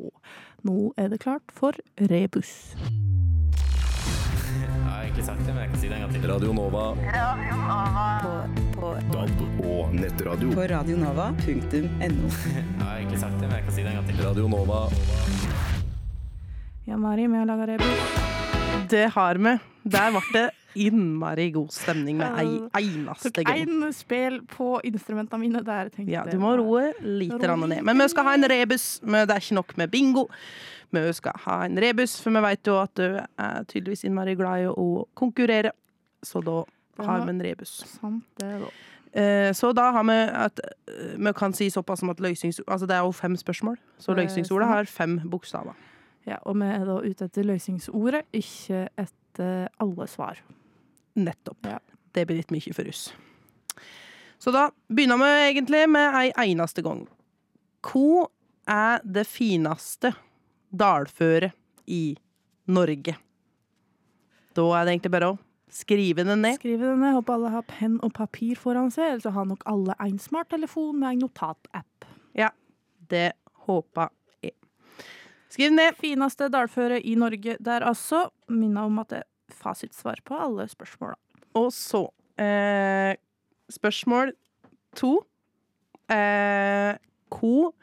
[0.65, 1.77] Nå er det klart for
[2.09, 2.73] rebus.
[4.47, 6.25] Jeg har egentlig sagt det, men jeg kan si det en gang til.
[6.31, 6.85] Radio Nova.
[7.13, 8.07] Radio Nova.
[8.77, 8.91] På.
[9.11, 10.51] DAB og nettradio.
[10.55, 12.31] På radionova.no.
[12.57, 14.21] Jeg har egentlig sagt det, men jeg kan si det en gang til.
[14.25, 14.79] Radio Nova.
[16.87, 18.17] Ja, Mari, vi har laga rebus.
[18.89, 19.57] Det har vi.
[19.83, 20.47] Der ble det
[20.85, 23.61] innmari god stemning med ei eneste Tok gang.
[23.65, 25.89] én spill på instrumentene mine der.
[25.93, 27.83] tenkte Ja, du må roe litt ned.
[27.83, 28.87] Men vi skal ha en rebus.
[29.01, 30.27] Det er ikke nok med bingo.
[30.91, 34.63] Vi skal ha en rebus, for vi vet jo at du er tydeligvis innmari glad
[34.63, 35.73] i å konkurrere.
[36.23, 36.61] Så da
[37.03, 37.81] har vi en rebus.
[37.99, 38.69] Sant, det, da.
[39.17, 42.61] Eh, Så da har vi at eh, Vi kan si såpass som at løsnings...
[42.67, 45.73] Altså det er jo fem spørsmål, så løsningsordet har fem bokstaver.
[46.27, 50.41] Ja, og vi er da ute etter løsningsordet, ikke etter alle svar.
[51.17, 51.65] Nettopp.
[51.65, 51.79] Ja.
[52.13, 53.09] Det blir litt mye for oss.
[54.37, 57.05] Så da begynner vi egentlig med ei eneste gang.
[57.85, 58.29] Hvor
[58.69, 60.13] er det fineste
[60.69, 61.55] dalføret
[61.89, 62.17] i
[62.69, 63.17] Norge?
[64.57, 65.39] Da er det egentlig bare å
[65.73, 66.57] skrive det ned.
[66.61, 67.17] Skrive det ned.
[67.17, 70.97] Håper alle har penn og papir foran seg, eller så har nok alle en smarttelefon
[71.01, 72.07] med en notatapp.
[73.07, 73.31] Det
[73.67, 74.09] håper
[74.43, 74.55] jeg.
[75.49, 75.95] Skriv ned.
[75.95, 78.27] Fineste dalføret i Norge der altså.
[78.51, 79.23] Minner om at det
[79.57, 81.17] fasitsvar på alle spørsmåla.
[81.57, 82.05] Og så
[82.39, 83.17] eh,
[83.67, 84.31] Spørsmål
[84.95, 85.17] to.
[86.07, 86.93] Eh,
[87.33, 87.73] ko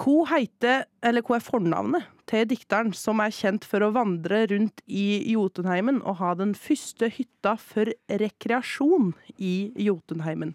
[0.00, 4.80] Ko heter, eller ko er fornavnet til dikteren som er kjent for å vandre rundt
[4.88, 10.54] i Jotunheimen og ha den første hytta for rekreasjon i Jotunheimen?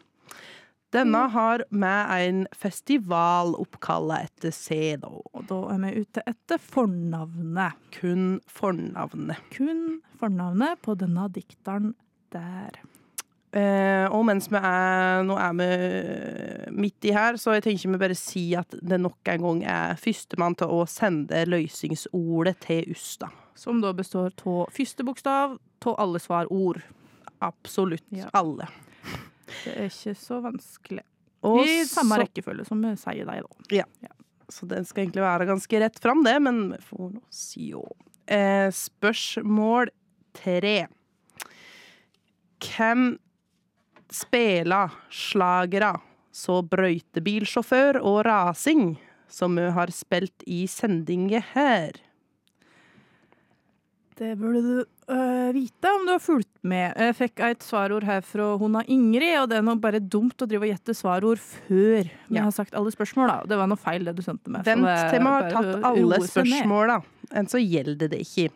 [0.95, 5.11] Denne har med en festival oppkalla etter seg, da.
[5.11, 7.75] Og da er vi ute etter fornavnet.
[7.97, 9.41] Kun fornavnet.
[9.55, 11.93] Kun fornavnet på denne dikteren
[12.35, 12.79] der.
[13.55, 15.67] Eh, og mens vi er Nå er vi
[16.75, 19.99] midt i her, så jeg tenker vi bare si at det nok en gang er
[19.99, 23.31] førstemann til å sende løsningsordet til oss, da.
[23.55, 26.81] Som da består av første bokstav av alle svar ord.
[27.45, 28.27] Absolutt Ja.
[28.33, 28.67] alle.
[29.47, 31.03] Det er ikke så vanskelig.
[31.45, 33.83] Og I samme så- rekkefølge som vi sier deg, da.
[33.83, 33.83] Ja,
[34.49, 37.83] Så den skal egentlig være ganske rett fram, det, men vi får nå si jo.
[38.27, 39.89] Eh, spørsmål
[40.33, 40.87] tre.
[42.61, 43.17] Hvem
[44.11, 45.95] spiller slagere
[46.35, 48.97] så brøytebilsjåfør og rasing
[49.31, 51.91] som vi har spilt i sendinger her?
[54.15, 54.77] Det burde du
[55.11, 56.93] øh, vite om du har fulgt med.
[56.95, 60.47] Jeg fikk et svarord her fra hona Ingrid, og det er nå bare dumt å
[60.47, 62.45] drive og gjette svarord før vi Ja.
[62.47, 63.41] har sagt alle spørsmåla.
[63.49, 64.63] Det var noe feil, det du sendte meg.
[64.63, 67.01] Vent det til vi har tatt alle spørsmåla,
[67.35, 68.47] enn så gjelder det ikke.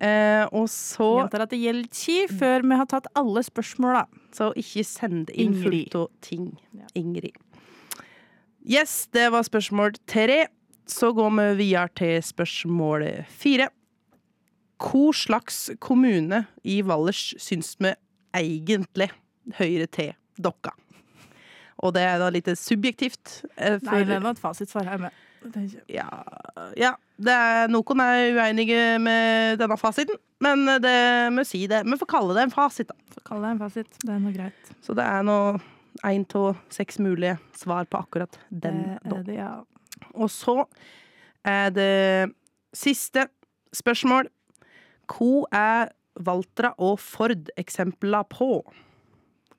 [0.00, 4.04] Eh, og så Gjentar at det gjelder ikke før vi har tatt alle spørsmåla.
[4.34, 6.52] Så ikke send inn fullt av ting.
[6.98, 7.34] Ingrid.
[8.68, 10.46] Yes, det var spørsmål tre.
[10.88, 13.68] Så går vi videre til spørsmål fire.
[14.78, 17.94] Hvor slags kommune i Valdres syns vi
[18.36, 19.10] egentlig
[19.58, 20.74] Høyre til dere?
[21.78, 23.40] Og det er da litt subjektivt.
[23.54, 25.24] For, Nei, det var et fasitsvar her med.
[25.86, 26.08] Ja,
[26.76, 30.98] ja det er, noen er uenige med denne fasiten, men det
[31.34, 31.84] må si det.
[31.86, 33.14] Vi får kalle det en fasit, da.
[33.14, 34.00] Så kall det en fasit.
[34.02, 34.72] Det er noe greit.
[34.84, 35.38] Så det er nå
[36.06, 38.98] én av seks mulige svar på akkurat den.
[39.02, 39.22] da.
[39.34, 39.52] ja.
[40.14, 40.62] Og så
[41.46, 42.34] er det
[42.76, 43.26] siste
[43.74, 44.30] spørsmål.
[45.08, 48.62] Hva er Valtra og Ford eksempler på?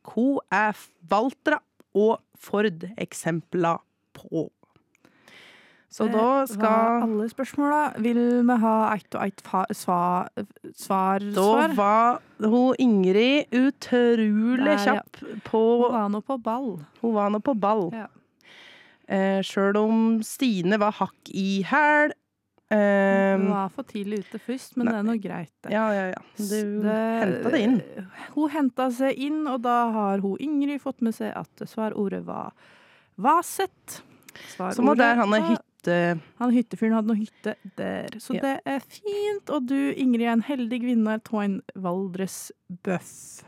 [0.09, 0.79] Hva er
[1.09, 1.59] Valtra
[1.97, 3.81] og Ford eksempler
[4.15, 4.49] på?
[5.89, 7.79] Så Det da var skal alle spørsmåla.
[7.97, 9.41] Vil vi ha ett og ett
[9.75, 10.29] svar,
[10.75, 14.77] svar, Da var hun Ingrid utrolig Der, ja.
[14.85, 16.69] kjapp på Hun var nå på ball.
[17.01, 17.89] Hun var nå på ball.
[17.91, 18.05] Ja.
[19.09, 22.13] Eh, Sjøl om Stine var hakk i hæl.
[22.69, 25.71] Hun du var for tidlig ute først, men det er nå greit, det.
[25.73, 26.19] ja, ja, ja.
[26.37, 27.79] Du henta det inn.
[28.35, 32.53] Hun henta seg inn, og da har hun Ingrid fått med seg at svarordet var
[33.17, 34.03] vaset.
[34.75, 35.65] Som var der han er hytte...
[36.37, 38.13] Han hyttefyren hadde noe hytte der.
[38.21, 38.41] Så Ja.
[38.43, 39.49] det er fint.
[39.49, 43.43] Og du, Ingrid, er en heldig vinner av en Valdres-bøff.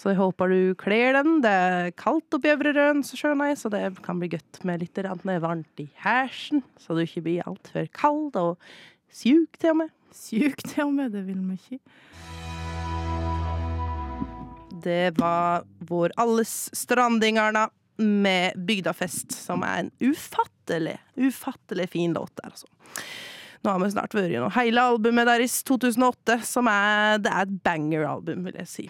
[0.00, 1.42] Så jeg håper du kler den.
[1.44, 4.80] Det er kaldt oppi Øvre Røn, så skjønner jeg, så det kan bli godt med
[4.80, 4.96] litt
[5.44, 8.56] varmt i hersen, så du ikke blir altfor kald og
[9.12, 9.90] sjuk til og med.
[10.16, 11.80] Sjuk til og med, det vil vi ikke.
[14.80, 17.66] Det var vår alles Strandingarna
[18.00, 22.72] med Bygdafest, som er en ufattelig, ufattelig fin låt der, altså.
[23.60, 27.56] Nå har vi snart vært gjennom hele albumet deres, 2008, som er, det er et
[27.68, 28.88] banger-album, vil jeg si.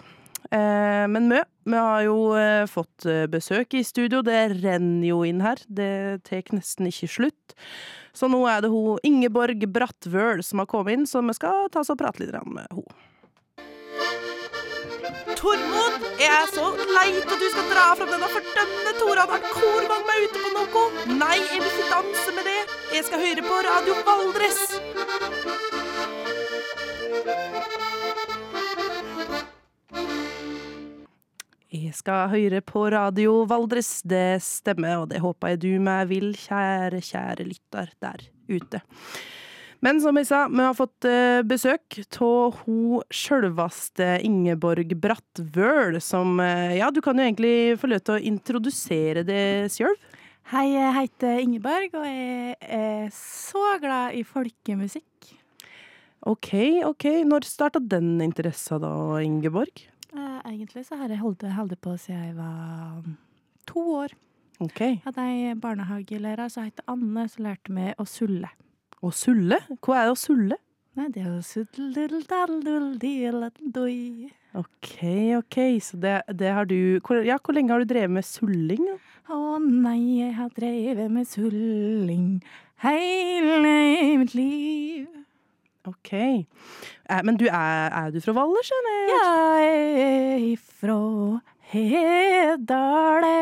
[0.51, 5.21] Eh, men Mø, vi har jo eh, fått eh, besøk i studio, det renner jo
[5.27, 5.61] inn her.
[5.71, 7.55] Det tar nesten ikke slutt.
[8.11, 11.79] Så nå er det hun Ingeborg Brattvøl som har kommet inn, så vi skal ta
[11.85, 12.83] oss og prate litt med henne.
[15.39, 19.41] Tormod, jeg er så lei av at du skal dra fram denne fordømte Tora, hver
[19.87, 20.83] gang vi er ute på noe.
[21.15, 22.61] Nei, jeg vil ikke danse med det.
[22.97, 24.61] Jeg skal høre på Radio Valdres.
[31.71, 36.33] Jeg skal høre på Radio Valdres, det stemmer, og det håper jeg du meg vil,
[36.35, 38.81] kjære, kjære lytter der ute.
[39.79, 46.41] Men som jeg sa, vi har fått eh, besøk av hun sjølveste Ingeborg Brattvøl, som
[46.43, 49.95] eh, Ja, du kan jo egentlig få lov til å introdusere det sjøl.
[50.51, 55.31] Hei, jeg heter Ingeborg, og jeg er så glad i folkemusikk.
[56.27, 56.51] OK,
[56.83, 57.07] OK.
[57.31, 58.91] Når starta den interessa da,
[59.23, 59.87] Ingeborg?
[60.11, 63.03] Eh, egentlig så har jeg holdt, holdt på siden jeg var
[63.69, 64.09] to år.
[64.61, 64.79] OK.
[64.81, 68.49] Jeg hadde ei barnehagelærer som het Anne, som lærte meg å sulle.
[69.01, 69.57] Å sulle?
[69.81, 70.57] Hva er det å sulle?
[70.99, 73.99] Nei, det er å suddel-daddel-dil-doi.
[74.59, 74.91] OK,
[75.37, 75.57] OK.
[75.79, 78.83] Så det, det har du hvor, Ja, hvor lenge har du drevet med sulling?
[79.31, 82.43] Å nei, jeg har drevet med sulling
[82.83, 85.20] hele mitt liv.
[85.87, 86.11] OK.
[86.13, 90.99] Eh, men du er, er du fra Valdres, skjønner Jeg Jeg er ifra
[91.71, 93.35] Hedale.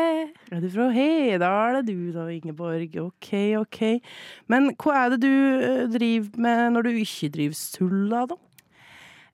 [0.52, 2.94] Er du fra Hedale, du da, Ingeborg?
[3.02, 3.80] OK, OK.
[4.46, 8.38] Men hva er det du eh, driver med når du ikke driver sulla, da?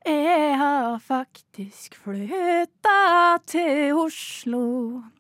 [0.06, 2.98] Jeg har faktisk flytta
[3.50, 4.62] til Oslo.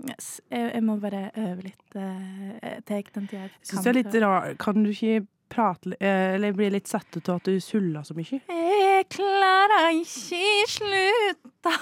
[0.06, 1.96] Yes, jeg, jeg må bare øve litt.
[1.96, 3.64] Jeg tar den tida jeg kan.
[3.66, 7.28] Synes det er litt rar Kan du ikke prate eh, Eller bli litt satt ut
[7.28, 8.40] av at du suller så mye?
[8.50, 11.74] Jeg klarer ikke slutta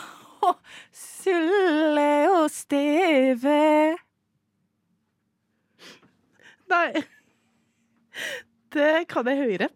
[0.44, 0.52] å
[0.92, 3.60] sulle og steve.
[6.72, 7.04] Nei.
[8.74, 9.70] Det kan jeg høre.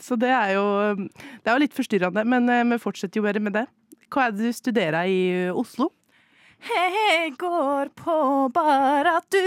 [0.00, 0.64] Så det er jo
[0.96, 3.66] Det er jo litt forstyrrende, men eh, vi fortsetter jo bare med det.
[4.12, 5.90] Hva er det du studerer i eh, Oslo?
[6.66, 9.38] Jeg går på bare at du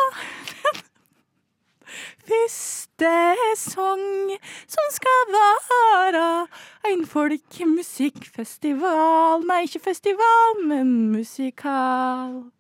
[2.27, 3.15] første
[3.57, 4.31] sang
[4.67, 6.47] som skal være
[6.93, 9.47] en folkemusikkfestival.
[9.47, 12.56] Nei, ikke festival, men musikal.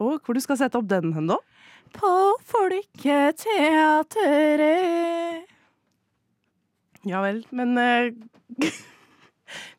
[0.00, 1.38] Og hvor du skal sette opp den hen, da?
[1.92, 2.10] På
[2.48, 4.16] Folketeatret.
[7.08, 8.12] Ja vel, men uh,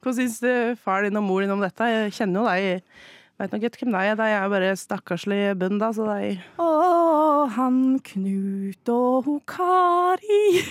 [0.01, 1.88] Hva syns eh, far din og mor din om dette?
[1.88, 2.63] Jeg kjenner jo deg.
[3.41, 4.17] Veit nok ikke hvem det er.
[4.19, 6.69] De er bare stakkarslig bønn, da, så de Å,
[7.55, 7.78] han
[8.11, 10.61] Knut og ho Kari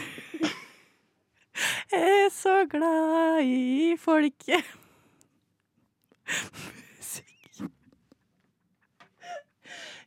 [1.97, 4.77] er så glad i folket.
[6.31, 7.65] Musikk.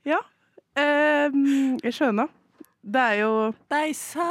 [0.07, 0.19] Ja.
[0.75, 2.31] Um, jeg skjønner.
[2.83, 3.33] Det er jo
[3.71, 4.25] De sa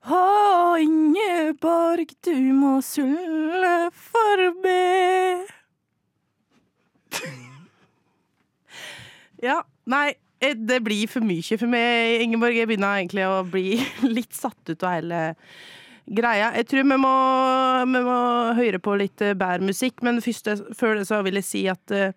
[0.00, 0.20] Å,
[0.80, 5.50] Ingeborg, du må sulle for meg.
[9.40, 12.56] Ja, nei, eh, det blir for mye for meg, Ingeborg.
[12.56, 13.76] Jeg begynner egentlig å bli
[14.16, 15.20] litt satt ut av hele
[16.08, 16.54] greia.
[16.56, 17.12] Jeg tror vi må,
[17.92, 18.20] vi må
[18.56, 21.94] høre på litt bærmusikk, bedre musikk, men først, før det så vil jeg si at
[21.96, 22.16] eh,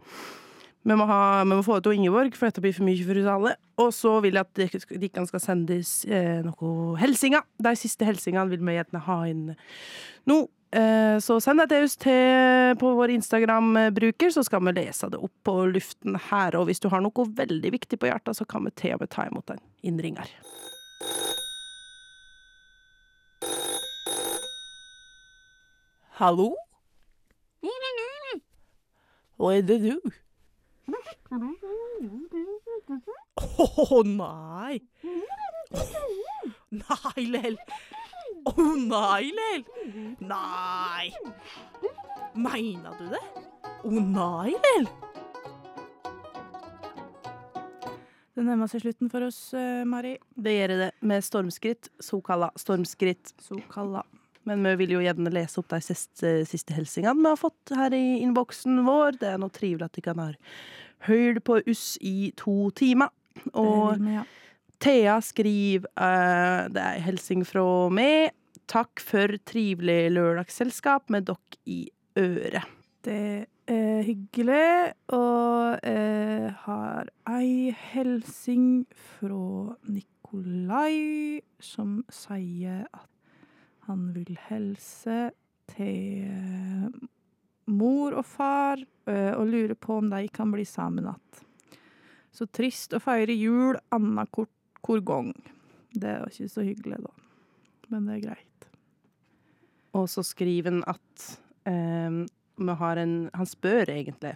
[0.84, 3.30] vi må, ha, vi må få til Ingeborg, for dette blir for mye for oss
[3.32, 3.54] alle.
[3.80, 4.54] Og så vil jeg at
[4.92, 7.42] de- de kan skal sendes eh, noe helsinger.
[7.62, 9.56] De siste helsingene vil vi gjerne ha inn
[10.28, 10.42] nå.
[10.74, 15.20] Eh, så send det til oss til, på vår Instagram-bruker, så skal vi lese det
[15.22, 16.58] opp på luften her.
[16.58, 19.10] Og hvis du har noe veldig viktig på hjertet, så kan vi til og med
[19.14, 20.28] ta imot en innringer.
[26.20, 26.54] Hallo?
[29.38, 29.96] Hva er det du?
[33.64, 34.82] Å nei!
[36.74, 37.58] Nei, Lel.
[38.50, 39.64] Å nei, Lel.
[40.20, 41.14] Nei.
[42.36, 43.24] Mener du det?
[43.64, 44.90] Å nei, Lel.
[48.34, 50.18] Det nærmer seg slutten for oss, eh, Mari.
[50.36, 53.36] Det gjør det med stormskritt, såkalla stormskritt.
[53.40, 54.02] Sokalla.
[54.50, 57.96] Men vi vil jo gjerne lese opp de siste, siste helsingene vi har fått her
[57.96, 59.20] i innboksen vår.
[59.22, 60.38] Det er noe trivelig at dere har
[61.08, 63.12] hørt på oss i to timer.
[63.54, 64.26] Og med, ja.
[64.84, 68.36] Thea skriver uh, Det er hilsing fra meg.
[68.72, 71.82] Takk for trivelig lørdagsselskap med dere i
[72.20, 72.68] øret.
[73.04, 78.86] Det er hyggelig, og jeg har ei hilsing
[79.18, 83.12] fra Nikolai, som sier at
[83.88, 85.32] han vil hilse
[85.74, 86.92] til
[87.70, 91.50] mor og far, eh, og lurer på om de kan bli sammen igjen.
[92.34, 95.34] Så trist å feire jul annenhver gang.
[95.94, 97.12] Det er ikke så hyggelig, da.
[97.94, 98.68] Men det er greit.
[99.94, 101.28] Og så skriver han at
[101.70, 102.24] um,
[102.58, 104.34] vi har en Han spør egentlig.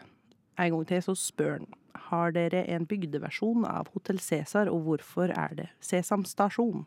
[0.57, 1.67] En gang til så spør han.
[2.07, 6.85] Har dere en bygdeversjon av Hotell Cæsar, og hvorfor er det Sesam stasjon?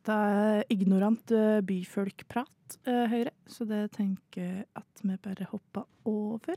[0.00, 5.84] Dette er ignorant eh, byfolkprat, eh, Høyre, så det tenker jeg at vi bare hopper
[6.08, 6.56] over.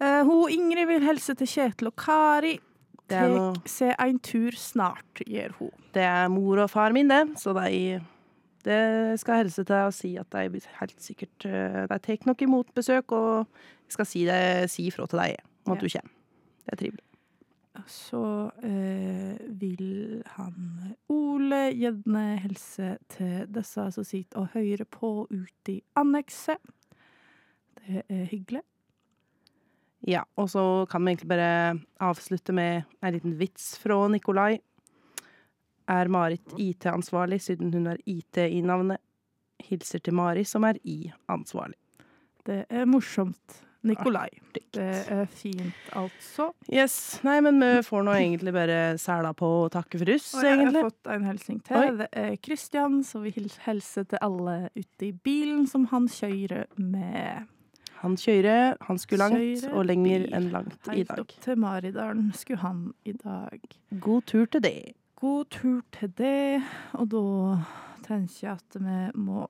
[0.00, 2.58] Eh, hun Ingrid vil helse til Kjetil og Kari.
[3.10, 5.72] Tek seg en tur snart, gjør hun.
[5.96, 7.24] det er mor og far min, det.
[7.40, 7.98] Så de
[8.62, 12.74] det skal helse til og si at de helt sikkert eh, De tar nok imot
[12.76, 13.46] besøk, og
[13.88, 15.88] jeg skal si, det, si ifra til deg om at Ja.
[15.88, 16.12] du kommer.
[16.66, 17.04] Det er trivelig.
[17.88, 25.76] Så eh, vil han Ole gjerne helse til disse som sitter og hører på ute
[25.76, 26.58] i annekset.
[27.80, 28.62] Det er hyggelig.
[30.08, 34.58] Ja, og så kan vi egentlig bare avslutte med en liten vits fra Nikolai.
[35.90, 39.00] Er Marit IT-ansvarlig siden hun har IT i navnet?
[39.60, 41.76] Hilser til Mari, som er I-ansvarlig.
[42.46, 43.60] Det er morsomt.
[43.82, 44.28] Nikolai.
[44.74, 46.50] Det er fint, altså.
[46.72, 47.20] Yes.
[47.24, 50.58] Nei, men vi får nå egentlig bare sæla på og takke for oss, Og jeg
[50.66, 51.76] har fått en hilsing til.
[51.80, 51.86] Oi.
[52.02, 57.48] Det er Kristian så vi hilser til alle ute i bilen som han kjører med.
[58.00, 60.30] Han kjører, han skulle langt, Kjører og lenger bil.
[60.34, 61.18] enn langt i Helt dag.
[61.20, 63.60] opp til Maridalen skulle han i dag.
[64.00, 64.94] God tur til det.
[65.20, 66.62] God tur til det,
[66.96, 67.24] og da
[68.06, 69.42] tenker jeg at vi må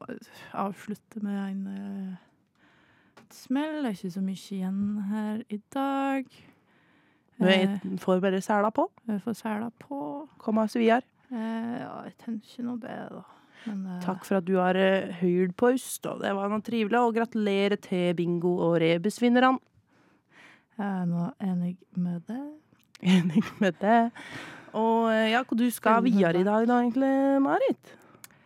[0.52, 2.18] avslutte med en
[3.30, 3.80] eh, smell.
[3.82, 6.40] Det er ikke så mye igjen her i dag.
[7.40, 8.88] Vi får bare sæla på.
[9.08, 10.28] Vi får sela på.
[10.38, 11.06] Komme oss videre.
[11.32, 13.22] Eh, ja, jeg tenker nå det, da.
[13.64, 16.60] Men, eh, Takk for at du har eh, hørt på oss, og Det var noe
[16.60, 16.98] trivelig.
[17.00, 19.58] Og gratulerer til bingo- og rebusvinnerne.
[20.80, 22.42] Jeg er nå enig med det.
[23.02, 24.10] Enig med det.
[24.76, 27.96] Og ja, hva du skal videre i dag da, egentlig, Marit?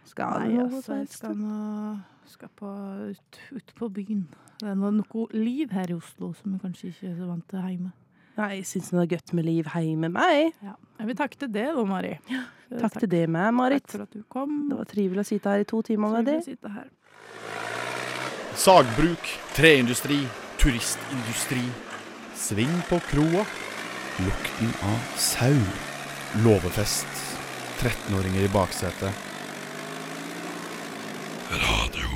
[0.06, 1.96] Skal Nei, du noe altså, jeg skal nå
[2.30, 2.70] skal på,
[3.10, 4.24] ut, ut på byen.
[4.60, 7.62] Det er noe liv her i Oslo som vi kanskje ikke er så vant til
[7.68, 7.92] hjemme.
[8.34, 10.54] Nei, jeg syns det er godt med liv hjemme med meg.
[10.64, 10.74] Ja.
[10.98, 12.16] Jeg vil takke til det da, Mari.
[12.30, 12.42] Ja,
[12.80, 13.84] Takk til det med, Marit.
[13.86, 14.54] Takk for at du kom.
[14.70, 16.30] Det var trivelig å sitte her i to timer med
[16.74, 16.88] her.
[18.58, 20.20] Sagbruk, treindustri,
[20.62, 21.62] turistindustri.
[22.38, 23.44] Sving på kroa.
[24.24, 25.54] Lukten av sau.
[26.46, 27.22] Låvefest.
[27.82, 29.22] 13-åringer i baksetet.
[31.54, 32.13] Radio